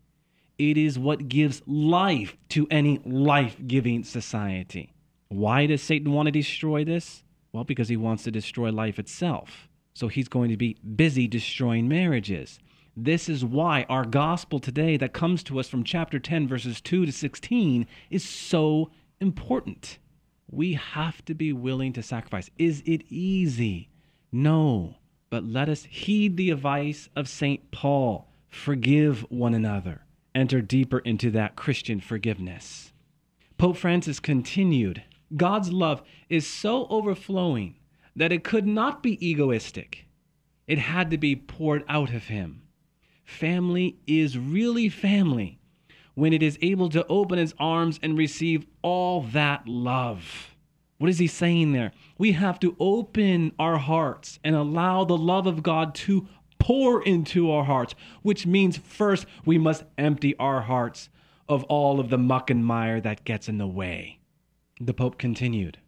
It 0.59 0.77
is 0.77 0.99
what 0.99 1.29
gives 1.29 1.61
life 1.65 2.35
to 2.49 2.67
any 2.69 2.99
life 3.05 3.55
giving 3.65 4.03
society. 4.03 4.93
Why 5.29 5.65
does 5.65 5.81
Satan 5.81 6.11
want 6.11 6.27
to 6.27 6.31
destroy 6.31 6.83
this? 6.83 7.23
Well, 7.53 7.63
because 7.63 7.87
he 7.87 7.95
wants 7.95 8.23
to 8.23 8.31
destroy 8.31 8.69
life 8.69 8.99
itself. 8.99 9.69
So 9.93 10.09
he's 10.09 10.27
going 10.27 10.49
to 10.49 10.57
be 10.57 10.75
busy 10.95 11.27
destroying 11.27 11.87
marriages. 11.87 12.59
This 12.97 13.29
is 13.29 13.45
why 13.45 13.85
our 13.87 14.03
gospel 14.03 14.59
today, 14.59 14.97
that 14.97 15.13
comes 15.13 15.43
to 15.43 15.59
us 15.59 15.69
from 15.69 15.85
chapter 15.85 16.19
10, 16.19 16.47
verses 16.47 16.81
2 16.81 17.05
to 17.05 17.11
16, 17.11 17.87
is 18.09 18.27
so 18.27 18.91
important. 19.21 19.97
We 20.51 20.73
have 20.73 21.23
to 21.25 21.33
be 21.33 21.53
willing 21.53 21.93
to 21.93 22.03
sacrifice. 22.03 22.49
Is 22.57 22.83
it 22.85 23.03
easy? 23.09 23.89
No. 24.31 24.95
But 25.29 25.45
let 25.45 25.69
us 25.69 25.83
heed 25.83 26.35
the 26.35 26.51
advice 26.51 27.07
of 27.15 27.29
St. 27.29 27.71
Paul 27.71 28.27
forgive 28.49 29.21
one 29.29 29.53
another. 29.53 30.01
Enter 30.35 30.61
deeper 30.61 30.99
into 30.99 31.31
that 31.31 31.55
Christian 31.55 31.99
forgiveness. 31.99 32.93
Pope 33.57 33.77
Francis 33.77 34.19
continued 34.19 35.03
God's 35.35 35.71
love 35.71 36.01
is 36.29 36.47
so 36.47 36.87
overflowing 36.89 37.75
that 38.15 38.31
it 38.31 38.43
could 38.43 38.65
not 38.65 39.03
be 39.03 39.23
egoistic, 39.25 40.05
it 40.67 40.77
had 40.77 41.11
to 41.11 41.17
be 41.17 41.35
poured 41.35 41.83
out 41.87 42.13
of 42.13 42.25
him. 42.25 42.63
Family 43.23 43.97
is 44.07 44.37
really 44.37 44.89
family 44.89 45.59
when 46.15 46.33
it 46.33 46.43
is 46.43 46.57
able 46.61 46.89
to 46.89 47.05
open 47.07 47.39
its 47.39 47.53
arms 47.59 47.99
and 48.01 48.17
receive 48.17 48.65
all 48.81 49.21
that 49.21 49.67
love. 49.67 50.55
What 50.97 51.09
is 51.09 51.19
he 51.19 51.27
saying 51.27 51.71
there? 51.71 51.93
We 52.17 52.33
have 52.33 52.59
to 52.59 52.75
open 52.79 53.53
our 53.57 53.77
hearts 53.77 54.39
and 54.43 54.55
allow 54.55 55.05
the 55.05 55.17
love 55.17 55.47
of 55.47 55.63
God 55.63 55.95
to 55.95 56.27
pour 56.59 57.01
into 57.03 57.49
our 57.49 57.63
hearts, 57.63 57.95
which 58.21 58.45
means 58.45 58.77
first 58.77 59.25
we 59.45 59.57
must 59.57 59.85
empty 59.97 60.35
our 60.37 60.61
hearts 60.61 61.09
of 61.47 61.63
all 61.63 61.99
of 61.99 62.09
the 62.09 62.17
muck 62.17 62.49
and 62.49 62.63
mire 62.63 63.01
that 63.01 63.25
gets 63.25 63.49
in 63.49 63.57
the 63.57 63.67
way. 63.67 64.19
The 64.79 64.93
Pope 64.93 65.17
continued. 65.17 65.79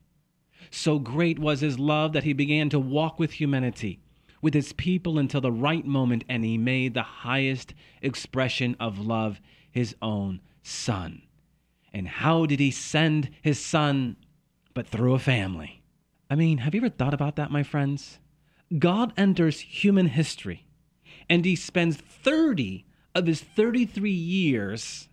So 0.71 0.99
great 0.99 1.37
was 1.37 1.61
his 1.61 1.77
love 1.77 2.13
that 2.13 2.23
he 2.23 2.33
began 2.33 2.69
to 2.69 2.79
walk 2.79 3.19
with 3.19 3.33
humanity, 3.33 3.99
with 4.41 4.53
his 4.53 4.73
people 4.73 5.19
until 5.19 5.41
the 5.41 5.51
right 5.51 5.85
moment, 5.85 6.23
and 6.27 6.43
he 6.43 6.57
made 6.57 6.93
the 6.93 7.03
highest 7.03 7.73
expression 8.01 8.75
of 8.79 8.99
love 8.99 9.39
his 9.69 9.95
own 10.01 10.41
Son. 10.63 11.21
And 11.93 12.07
how 12.07 12.45
did 12.45 12.59
he 12.59 12.71
send 12.71 13.29
his 13.41 13.59
Son? 13.59 14.15
But 14.73 14.87
through 14.87 15.13
a 15.13 15.19
family. 15.19 15.83
I 16.29 16.35
mean, 16.35 16.59
have 16.59 16.73
you 16.73 16.79
ever 16.79 16.89
thought 16.89 17.13
about 17.13 17.35
that, 17.35 17.51
my 17.51 17.63
friends? 17.63 18.19
God 18.77 19.13
enters 19.17 19.59
human 19.59 20.07
history 20.07 20.65
and 21.29 21.45
he 21.45 21.55
spends 21.55 21.97
30 21.97 22.85
of 23.13 23.27
his 23.27 23.41
33 23.41 24.11
years 24.11 25.07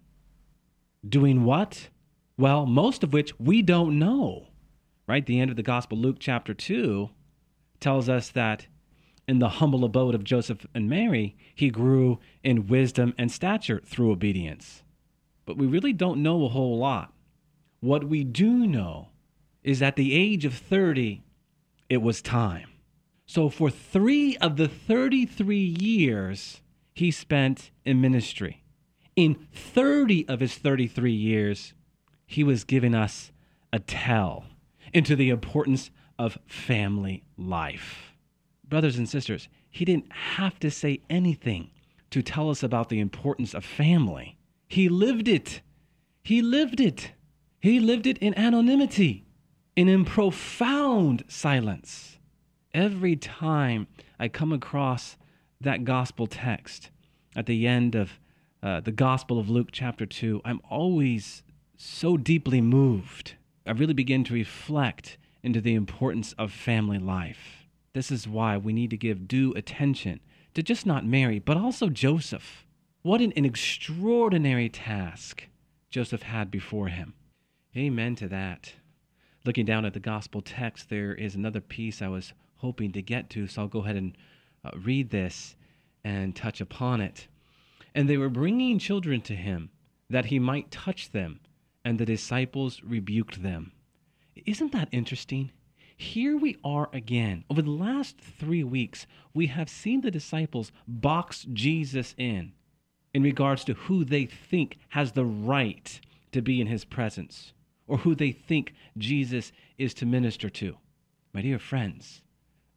doing 1.07 1.45
what? 1.45 1.89
Well, 2.37 2.67
most 2.67 3.03
of 3.03 3.13
which 3.13 3.39
we 3.39 3.63
don't 3.63 3.99
know 3.99 4.49
right? 5.09 5.25
The 5.27 5.41
end 5.41 5.51
of 5.51 5.57
the 5.57 5.63
Gospel, 5.65 5.99
Luke 5.99 6.19
chapter 6.21 6.55
2, 6.55 7.11
tells 7.81 8.09
us 8.09 8.29
that 8.31 8.69
in 9.27 9.41
the 9.41 9.49
humble 9.49 9.85
abode 9.85 10.15
of 10.15 10.23
Joseph 10.23 10.67
and 10.75 10.89
Mary, 10.89 11.37
he 11.55 11.71
grew 11.71 12.21
in 12.45 12.69
wisdom 12.69 13.15
and 13.19 13.33
stature 13.33 13.81
through 13.85 14.13
obedience. 14.13 14.83
But 15.47 15.57
we 15.57 15.67
really 15.67 15.95
don't 15.95 16.23
know 16.23 16.45
a 16.45 16.51
whole 16.51 16.79
lot. 16.79 17.13
What 17.81 18.05
we 18.05 18.23
do 18.23 18.67
know 18.67 19.09
is 19.65 19.83
at 19.83 19.97
the 19.97 20.15
age 20.15 20.45
of 20.45 20.55
30, 20.55 21.23
it 21.89 22.03
was 22.03 22.21
time. 22.21 22.69
So 23.29 23.51
for 23.51 23.69
three 23.69 24.39
of 24.39 24.57
the 24.57 24.67
33 24.67 25.59
years 25.59 26.63
he 26.95 27.11
spent 27.11 27.71
in 27.85 28.01
ministry, 28.01 28.65
in 29.17 29.35
30 29.53 30.27
of 30.29 30.41
his 30.41 30.55
33 30.55 31.13
years, 31.13 31.75
he 32.25 32.43
was 32.43 32.65
giving 32.65 32.95
us 32.95 33.31
a 33.71 33.81
tell 33.81 34.47
into 34.95 35.15
the 35.15 35.29
importance 35.29 35.91
of 36.19 36.39
family 36.47 37.23
life. 37.37 38.15
Brothers 38.67 38.97
and 38.97 39.07
sisters, 39.07 39.49
he 39.69 39.85
didn't 39.85 40.11
have 40.11 40.59
to 40.61 40.71
say 40.71 41.03
anything 41.11 41.69
to 42.09 42.23
tell 42.23 42.49
us 42.49 42.63
about 42.63 42.89
the 42.89 42.99
importance 42.99 43.53
of 43.53 43.63
family. 43.63 44.39
He 44.69 44.89
lived 44.89 45.29
it. 45.29 45.61
He 46.23 46.41
lived 46.41 46.81
it. 46.81 47.13
He 47.61 47.79
lived 47.79 48.07
it 48.07 48.17
in 48.19 48.35
anonymity 48.39 49.27
and 49.77 49.91
in 49.91 50.07
profound 50.07 51.25
silence. 51.29 52.18
Every 52.75 53.17
time 53.17 53.87
I 54.19 54.29
come 54.29 54.53
across 54.53 55.17
that 55.61 55.85
gospel 55.85 56.27
text 56.27 56.91
at 57.35 57.47
the 57.47 57.67
end 57.67 57.95
of 57.95 58.21
uh, 58.63 58.81
the 58.81 58.93
Gospel 58.93 59.39
of 59.39 59.49
Luke, 59.49 59.69
chapter 59.73 60.05
2, 60.05 60.43
I'm 60.45 60.61
always 60.69 61.43
so 61.77 62.17
deeply 62.17 62.61
moved 62.61 63.35
I 63.69 63.73
really 63.73 63.93
begin 63.93 64.25
to 64.25 64.33
reflect 64.33 65.19
into 65.43 65.61
the 65.61 65.75
importance 65.75 66.33
of 66.39 66.53
family 66.53 66.99
life. 66.99 67.67
This 67.93 68.11
is 68.11 68.27
why 68.27 68.57
we 68.57 68.73
need 68.73 68.89
to 68.91 68.97
give 68.97 69.29
due 69.29 69.53
attention 69.53 70.21
to 70.55 70.63
just 70.63 70.87
not 70.87 71.05
Mary, 71.05 71.39
but 71.39 71.59
also 71.59 71.91
Joseph. 71.91 72.67
What 73.03 73.21
an, 73.21 73.33
an 73.37 73.45
extraordinary 73.45 74.71
task 74.71 75.49
Joseph 75.91 76.23
had 76.23 76.51
before 76.51 76.89
him. 76.89 77.13
Amen 77.77 78.17
to 78.17 78.29
that. 78.29 78.73
Looking 79.45 79.67
down 79.67 79.85
at 79.85 79.93
the 79.93 80.01
gospel 80.01 80.41
text, 80.41 80.89
there 80.89 81.15
is 81.15 81.35
another 81.35 81.61
piece 81.61 82.01
I 82.01 82.09
was 82.09 82.33
hoping 82.59 82.93
to 82.93 83.03
get 83.03 83.31
to, 83.31 83.47
so 83.47 83.63
I'll 83.63 83.69
go 83.69 83.81
ahead 83.81 83.97
and 83.97 84.17
uh, 84.65 84.71
read 84.77 85.11
this 85.11 85.57
and 86.05 86.35
touch 86.35 86.61
upon 86.61 87.01
it. 87.01 87.29
And 87.95 88.09
they 88.09 88.17
were 88.17 88.29
bringing 88.29 88.79
children 88.79 89.21
to 89.23 89.35
him 89.35 89.71
that 90.11 90.27
he 90.27 90.39
might 90.39 90.71
touch 90.71 91.11
them 91.11 91.41
and 91.85 91.99
the 91.99 92.07
disciples 92.07 92.83
rebuked 92.83 93.43
them. 93.43 93.73
Isn't 94.47 94.73
that 94.73 94.89
interesting? 94.93 95.51
Here 95.97 96.37
we 96.37 96.57
are 96.65 96.89
again. 96.93 97.45
Over 97.51 97.63
the 97.63 97.71
last 97.71 98.21
three 98.21 98.63
weeks, 98.63 99.07
we 99.35 99.49
have 99.49 99.69
seen 99.69 100.01
the 100.01 100.11
disciples 100.11 100.71
box 100.87 101.47
Jesus 101.53 102.15
in 102.17 102.53
in 103.13 103.23
regards 103.23 103.65
to 103.65 103.75
who 103.75 104.05
they 104.05 104.27
think 104.27 104.79
has 104.91 105.13
the 105.13 105.25
right 105.25 106.01
to 106.33 106.43
be 106.43 106.61
in 106.61 106.67
his 106.67 106.85
presence 106.85 107.53
or 107.87 107.99
who 107.99 108.15
they 108.15 108.31
think 108.31 108.75
Jesus 108.97 109.51
is 109.77 109.95
to 109.95 110.07
minister 110.07 110.51
to. 110.51 110.77
My 111.33 111.43
dear 111.43 111.59
friends, 111.59 112.23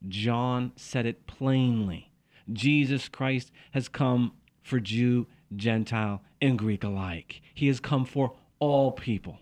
John 0.08 0.72
said 0.76 1.06
it 1.06 1.26
plainly. 1.26 2.12
Jesus 2.52 3.08
Christ 3.08 3.50
has 3.72 3.88
come 3.88 4.32
for 4.62 4.80
Jew, 4.80 5.26
Gentile, 5.54 6.22
and 6.40 6.58
Greek 6.58 6.84
alike. 6.84 7.40
He 7.54 7.68
has 7.68 7.80
come 7.80 8.04
for 8.04 8.34
all 8.58 8.92
people. 8.92 9.38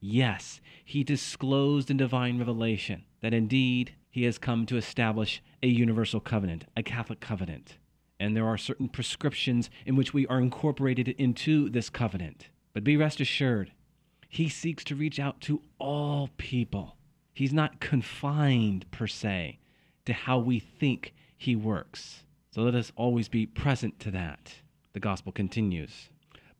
Yes, 0.00 0.60
he 0.84 1.04
disclosed 1.04 1.90
in 1.90 1.96
divine 1.96 2.38
revelation 2.38 3.04
that 3.20 3.34
indeed 3.34 3.94
he 4.10 4.24
has 4.24 4.38
come 4.38 4.66
to 4.66 4.76
establish 4.76 5.42
a 5.62 5.68
universal 5.68 6.20
covenant, 6.20 6.64
a 6.76 6.82
Catholic 6.82 7.20
covenant. 7.20 7.76
And 8.18 8.36
there 8.36 8.46
are 8.46 8.58
certain 8.58 8.88
prescriptions 8.88 9.70
in 9.86 9.96
which 9.96 10.12
we 10.12 10.26
are 10.26 10.40
incorporated 10.40 11.08
into 11.08 11.70
this 11.70 11.90
covenant. 11.90 12.48
But 12.72 12.84
be 12.84 12.96
rest 12.96 13.20
assured, 13.20 13.72
he 14.28 14.48
seeks 14.48 14.84
to 14.84 14.94
reach 14.94 15.18
out 15.18 15.40
to 15.42 15.62
all 15.78 16.30
people. 16.36 16.96
He's 17.32 17.52
not 17.52 17.80
confined, 17.80 18.90
per 18.90 19.06
se, 19.06 19.59
to 20.10 20.14
how 20.14 20.40
we 20.40 20.58
think 20.58 21.14
he 21.38 21.54
works. 21.54 22.24
So 22.50 22.62
let 22.62 22.74
us 22.74 22.90
always 22.96 23.28
be 23.28 23.46
present 23.46 24.00
to 24.00 24.10
that. 24.10 24.52
The 24.92 24.98
gospel 24.98 25.30
continues. 25.30 26.10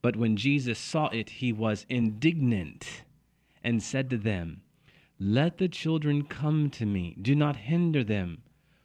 But 0.03 0.15
when 0.15 0.37
Jesus 0.37 0.79
saw 0.79 1.09
it, 1.09 1.29
he 1.31 1.53
was 1.53 1.85
indignant 1.89 3.03
and 3.65 3.83
said 3.83 4.09
to 4.11 4.17
them, 4.17 4.63
Let 5.19 5.59
the 5.59 5.67
children 5.67 6.23
come 6.23 6.71
to 6.71 6.87
me, 6.87 7.17
do 7.21 7.35
not 7.35 7.57
hinder 7.57 8.05
them, 8.05 8.43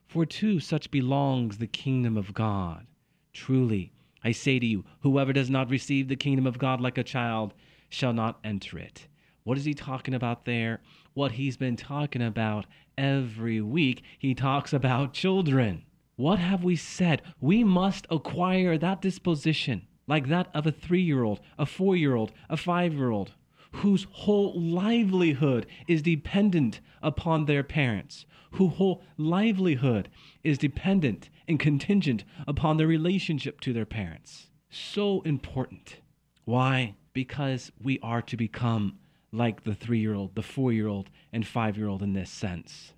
for 0.07 0.25
to 0.25 0.59
such 0.59 0.89
belongs 0.89 1.59
the 1.59 1.67
kingdom 1.67 2.17
of 2.17 2.33
God. 2.33 2.87
Truly, 3.33 3.91
I 4.23 4.31
say 4.31 4.57
to 4.57 4.65
you, 4.65 4.83
whoever 5.01 5.31
does 5.31 5.51
not 5.51 5.69
receive 5.69 6.07
the 6.07 6.15
kingdom 6.15 6.47
of 6.47 6.57
God 6.57 6.81
like 6.81 6.97
a 6.97 7.03
child 7.03 7.53
shall 7.89 8.13
not 8.13 8.39
enter 8.43 8.79
it. 8.79 9.07
What 9.43 9.59
is 9.59 9.65
he 9.65 9.75
talking 9.75 10.15
about 10.15 10.45
there? 10.45 10.81
What 11.13 11.33
he's 11.33 11.55
been 11.55 11.75
talking 11.75 12.23
about 12.23 12.65
every 12.97 13.61
week. 13.61 14.03
He 14.19 14.33
talks 14.33 14.73
about 14.73 15.13
children. 15.13 15.83
What 16.15 16.39
have 16.39 16.63
we 16.63 16.75
said? 16.75 17.21
We 17.39 17.63
must 17.63 18.07
acquire 18.09 18.77
that 18.77 19.01
disposition 19.01 19.87
like 20.07 20.27
that 20.29 20.49
of 20.53 20.67
a 20.67 20.71
three 20.71 21.01
year 21.01 21.23
old, 21.23 21.39
a 21.57 21.65
four 21.65 21.95
year 21.95 22.15
old, 22.15 22.31
a 22.49 22.57
five 22.57 22.93
year 22.93 23.09
old, 23.09 23.33
whose 23.71 24.07
whole 24.11 24.59
livelihood 24.59 25.65
is 25.87 26.01
dependent 26.01 26.79
upon 27.01 27.45
their 27.45 27.63
parents, 27.63 28.25
whose 28.51 28.73
whole 28.73 29.03
livelihood 29.17 30.09
is 30.43 30.57
dependent 30.57 31.29
and 31.47 31.59
contingent 31.59 32.23
upon 32.47 32.77
their 32.77 32.87
relationship 32.87 33.59
to 33.61 33.73
their 33.73 33.85
parents. 33.85 34.47
So 34.69 35.21
important. 35.21 35.97
Why? 36.45 36.95
Because 37.13 37.71
we 37.81 37.99
are 38.03 38.21
to 38.23 38.37
become 38.37 38.99
like 39.31 39.63
the 39.63 39.73
three 39.73 39.99
year 39.99 40.13
old, 40.13 40.35
the 40.35 40.41
four 40.41 40.71
year 40.71 40.87
old, 40.87 41.09
and 41.33 41.45
five 41.45 41.77
year 41.77 41.87
old 41.87 42.01
in 42.01 42.13
this 42.13 42.29
sense. 42.29 42.93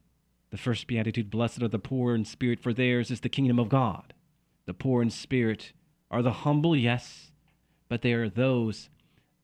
The 0.50 0.58
first 0.58 0.88
beatitude 0.88 1.30
Blessed 1.30 1.62
are 1.62 1.68
the 1.68 1.80
poor 1.80 2.16
in 2.16 2.26
spirit, 2.26 2.60
for 2.60 2.74
theirs 2.74 3.12
is 3.12 3.22
the 3.22 3.30
kingdom 3.30 3.60
of 3.60 3.70
God. 3.70 4.13
The 4.66 4.74
poor 4.74 5.02
in 5.02 5.10
spirit 5.10 5.74
are 6.10 6.22
the 6.22 6.32
humble, 6.32 6.76
yes, 6.76 7.32
but 7.90 8.02
they 8.02 8.13
are 8.13 8.30
those 8.30 8.90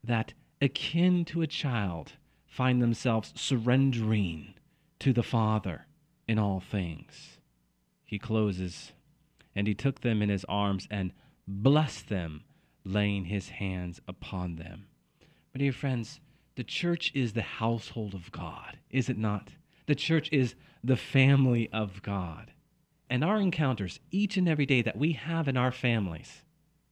that, 0.03 0.33
akin 0.61 1.25
to 1.25 1.41
a 1.41 1.47
child, 1.47 2.13
find 2.45 2.81
themselves 2.81 3.33
surrendering 3.35 4.53
to 4.99 5.11
the 5.11 5.23
Father 5.23 5.87
in 6.27 6.39
all 6.39 6.59
things. 6.59 7.39
He 8.05 8.19
closes, 8.19 8.93
and 9.55 9.67
he 9.67 9.73
took 9.73 10.01
them 10.01 10.21
in 10.21 10.29
his 10.29 10.45
arms 10.47 10.87
and 10.89 11.11
blessed 11.47 12.09
them, 12.09 12.43
laying 12.85 13.25
his 13.25 13.49
hands 13.49 13.99
upon 14.07 14.55
them. 14.55 14.87
My 15.53 15.59
dear 15.59 15.73
friends, 15.73 16.19
the 16.55 16.63
church 16.63 17.11
is 17.15 17.33
the 17.33 17.41
household 17.41 18.13
of 18.13 18.31
God, 18.31 18.77
is 18.89 19.09
it 19.09 19.17
not? 19.17 19.49
The 19.87 19.95
church 19.95 20.29
is 20.31 20.55
the 20.83 20.95
family 20.95 21.69
of 21.73 22.01
God. 22.03 22.51
And 23.09 23.23
our 23.23 23.39
encounters 23.39 23.99
each 24.11 24.37
and 24.37 24.47
every 24.47 24.65
day 24.65 24.81
that 24.81 24.97
we 24.97 25.13
have 25.13 25.47
in 25.47 25.57
our 25.57 25.71
families, 25.71 26.43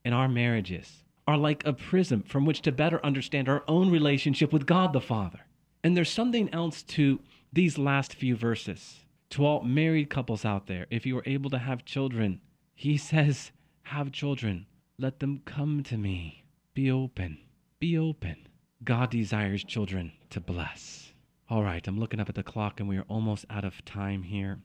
in 0.03 0.13
our 0.13 0.27
marriages 0.27 1.03
are 1.27 1.37
like 1.37 1.65
a 1.65 1.73
prism 1.73 2.23
from 2.23 2.45
which 2.45 2.61
to 2.61 2.71
better 2.71 3.03
understand 3.05 3.47
our 3.47 3.63
own 3.67 3.91
relationship 3.91 4.51
with 4.51 4.65
God 4.65 4.93
the 4.93 5.01
Father. 5.01 5.41
And 5.83 5.95
there's 5.95 6.09
something 6.09 6.53
else 6.53 6.83
to 6.83 7.19
these 7.53 7.77
last 7.77 8.13
few 8.13 8.35
verses. 8.35 8.99
To 9.31 9.45
all 9.45 9.63
married 9.63 10.09
couples 10.09 10.43
out 10.43 10.67
there, 10.67 10.87
if 10.89 11.05
you 11.05 11.17
are 11.17 11.23
able 11.25 11.49
to 11.51 11.59
have 11.59 11.85
children, 11.85 12.41
he 12.73 12.97
says, 13.11 13.51
Have 13.83 14.11
children. 14.11 14.65
Let 14.97 15.19
them 15.19 15.41
come 15.45 15.83
to 15.83 15.97
me. 15.97 16.43
Be 16.73 16.91
open. 16.91 17.39
Be 17.79 17.97
open. 17.97 18.47
God 18.83 19.11
desires 19.11 19.63
children 19.63 20.11
to 20.31 20.39
bless. 20.39 21.13
All 21.47 21.61
right, 21.61 21.87
I'm 21.87 21.99
looking 21.99 22.19
up 22.19 22.29
at 22.29 22.35
the 22.35 22.41
clock 22.41 22.79
and 22.79 22.89
we 22.89 22.97
are 22.97 23.05
almost 23.07 23.45
out 23.51 23.63
of 23.63 23.85
time 23.85 24.23
here. 24.23 24.57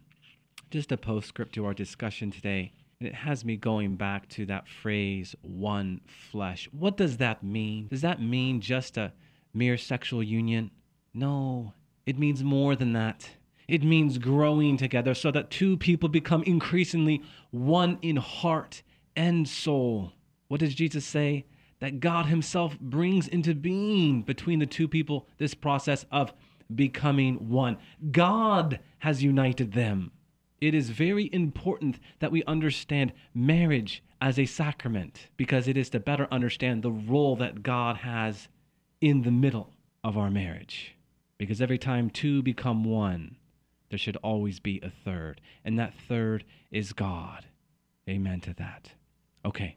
Just 0.71 0.91
a 0.91 0.97
postscript 0.97 1.55
to 1.57 1.67
our 1.67 1.75
discussion 1.75 2.31
today. 2.31 2.73
And 2.99 3.07
it 3.07 3.15
has 3.15 3.45
me 3.45 3.59
going 3.59 3.97
back 3.97 4.27
to 4.31 4.47
that 4.47 4.69
phrase, 4.69 5.35
one 5.43 6.01
flesh. 6.07 6.67
What 6.73 6.97
does 6.97 7.19
that 7.19 7.43
mean? 7.43 7.89
Does 7.89 8.01
that 8.01 8.23
mean 8.23 8.63
just 8.63 8.97
a 8.97 9.13
mere 9.53 9.77
sexual 9.77 10.23
union? 10.23 10.71
No, 11.13 11.75
it 12.07 12.19
means 12.19 12.43
more 12.43 12.75
than 12.75 12.95
that. 12.95 13.29
It 13.69 13.83
means 13.83 14.17
growing 14.17 14.79
together 14.79 15.13
so 15.13 15.31
that 15.33 15.51
two 15.51 15.77
people 15.77 16.09
become 16.09 16.43
increasingly 16.45 17.23
one 17.51 17.99
in 18.01 18.17
heart 18.17 18.83
and 19.15 19.47
soul. 19.47 20.13
What 20.49 20.61
does 20.61 20.75
Jesus 20.75 21.05
say? 21.05 21.45
That 21.81 22.01
God 22.01 22.27
Himself 22.27 22.79
brings 22.81 23.29
into 23.29 23.55
being 23.55 24.23
between 24.23 24.59
the 24.59 24.67
two 24.67 24.89
people 24.89 25.29
this 25.39 25.55
process 25.55 26.05
of 26.11 26.33
becoming 26.75 27.49
one. 27.49 27.79
God 28.11 28.81
has 28.99 29.23
united 29.23 29.73
them. 29.73 30.11
It 30.61 30.75
is 30.75 30.91
very 30.91 31.29
important 31.33 31.99
that 32.19 32.33
we 32.33 32.43
understand 32.45 33.12
marriage 33.35 34.03
as 34.21 34.39
a 34.39 34.47
sacrament 34.47 35.29
because 35.37 35.69
it 35.69 35.77
is 35.77 35.91
to 35.91 36.01
better 36.01 36.27
understand 36.31 36.83
the 36.83 36.91
role 36.91 37.37
that 37.37 37.62
God 37.62 37.99
has 37.99 38.49
in 39.01 39.23
the 39.23 39.31
middle 39.31 39.75
of 40.03 40.17
our 40.17 40.31
marriage. 40.31 40.97
Because 41.39 41.61
every 41.61 41.79
time 41.79 42.09
two 42.09 42.43
become 42.43 42.85
one, 42.85 43.37
there 43.91 43.99
should 43.99 44.17
always 44.17 44.59
be 44.59 44.81
a 44.83 44.91
third, 44.91 45.41
and 45.65 45.79
that 45.79 45.95
third 46.09 46.45
is 46.71 46.93
God. 46.93 47.45
Amen 48.09 48.41
to 48.41 48.55
that. 48.55 48.93
Okay, 49.45 49.77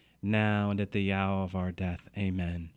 now 0.21 0.69
and 0.69 0.79
at 0.79 0.91
the 0.91 1.11
hour 1.11 1.43
of 1.43 1.55
our 1.55 1.71
death. 1.71 2.01
Amen. 2.17 2.69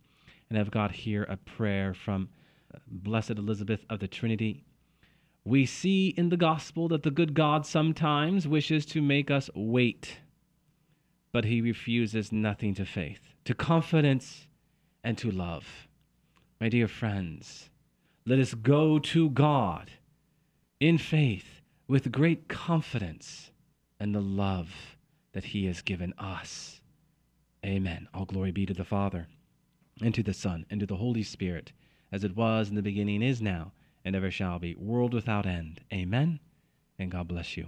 And 0.49 0.59
I've 0.59 0.71
got 0.71 0.91
here 0.91 1.23
a 1.23 1.37
prayer 1.37 1.93
from 1.93 2.29
uh, 2.73 2.79
Blessed 2.87 3.31
Elizabeth 3.31 3.85
of 3.89 3.99
the 3.99 4.07
Trinity. 4.07 4.63
We 5.43 5.65
see 5.65 6.09
in 6.09 6.29
the 6.29 6.37
gospel 6.37 6.87
that 6.89 7.03
the 7.03 7.11
good 7.11 7.33
God 7.33 7.65
sometimes 7.65 8.47
wishes 8.47 8.85
to 8.87 9.01
make 9.01 9.29
us 9.29 9.49
wait, 9.53 10.17
but 11.31 11.45
he 11.45 11.61
refuses 11.61 12.31
nothing 12.31 12.73
to 12.75 12.85
faith, 12.85 13.33
to 13.45 13.53
confidence, 13.53 14.47
and 15.03 15.17
to 15.19 15.29
love. 15.29 15.87
My 16.59 16.69
dear 16.69 16.87
friends, 16.87 17.69
let 18.25 18.39
us 18.39 18.55
go 18.55 18.97
to 18.97 19.29
God 19.29 19.91
in 20.79 20.97
faith 20.97 21.61
with 21.87 22.11
great 22.11 22.47
confidence 22.47 23.51
and 23.99 24.15
the 24.15 24.21
love 24.21 24.97
that 25.33 25.45
he 25.45 25.65
has 25.67 25.81
given 25.81 26.13
us. 26.17 26.81
Amen. 27.65 28.07
All 28.13 28.25
glory 28.25 28.51
be 28.51 28.65
to 28.67 28.73
the 28.73 28.85
Father, 28.85 29.27
and 30.01 30.13
to 30.13 30.21
the 30.21 30.33
Son, 30.33 30.65
and 30.69 30.79
to 30.79 30.85
the 30.85 30.97
Holy 30.97 31.23
Spirit 31.23 31.71
as 32.11 32.23
it 32.23 32.35
was 32.35 32.69
in 32.69 32.75
the 32.75 32.81
beginning, 32.81 33.21
is 33.21 33.41
now, 33.41 33.73
and 34.03 34.15
ever 34.15 34.31
shall 34.31 34.59
be, 34.59 34.75
world 34.75 35.13
without 35.13 35.45
end. 35.45 35.81
Amen. 35.91 36.39
And 36.97 37.11
God 37.11 37.27
bless 37.27 37.57
you. 37.57 37.67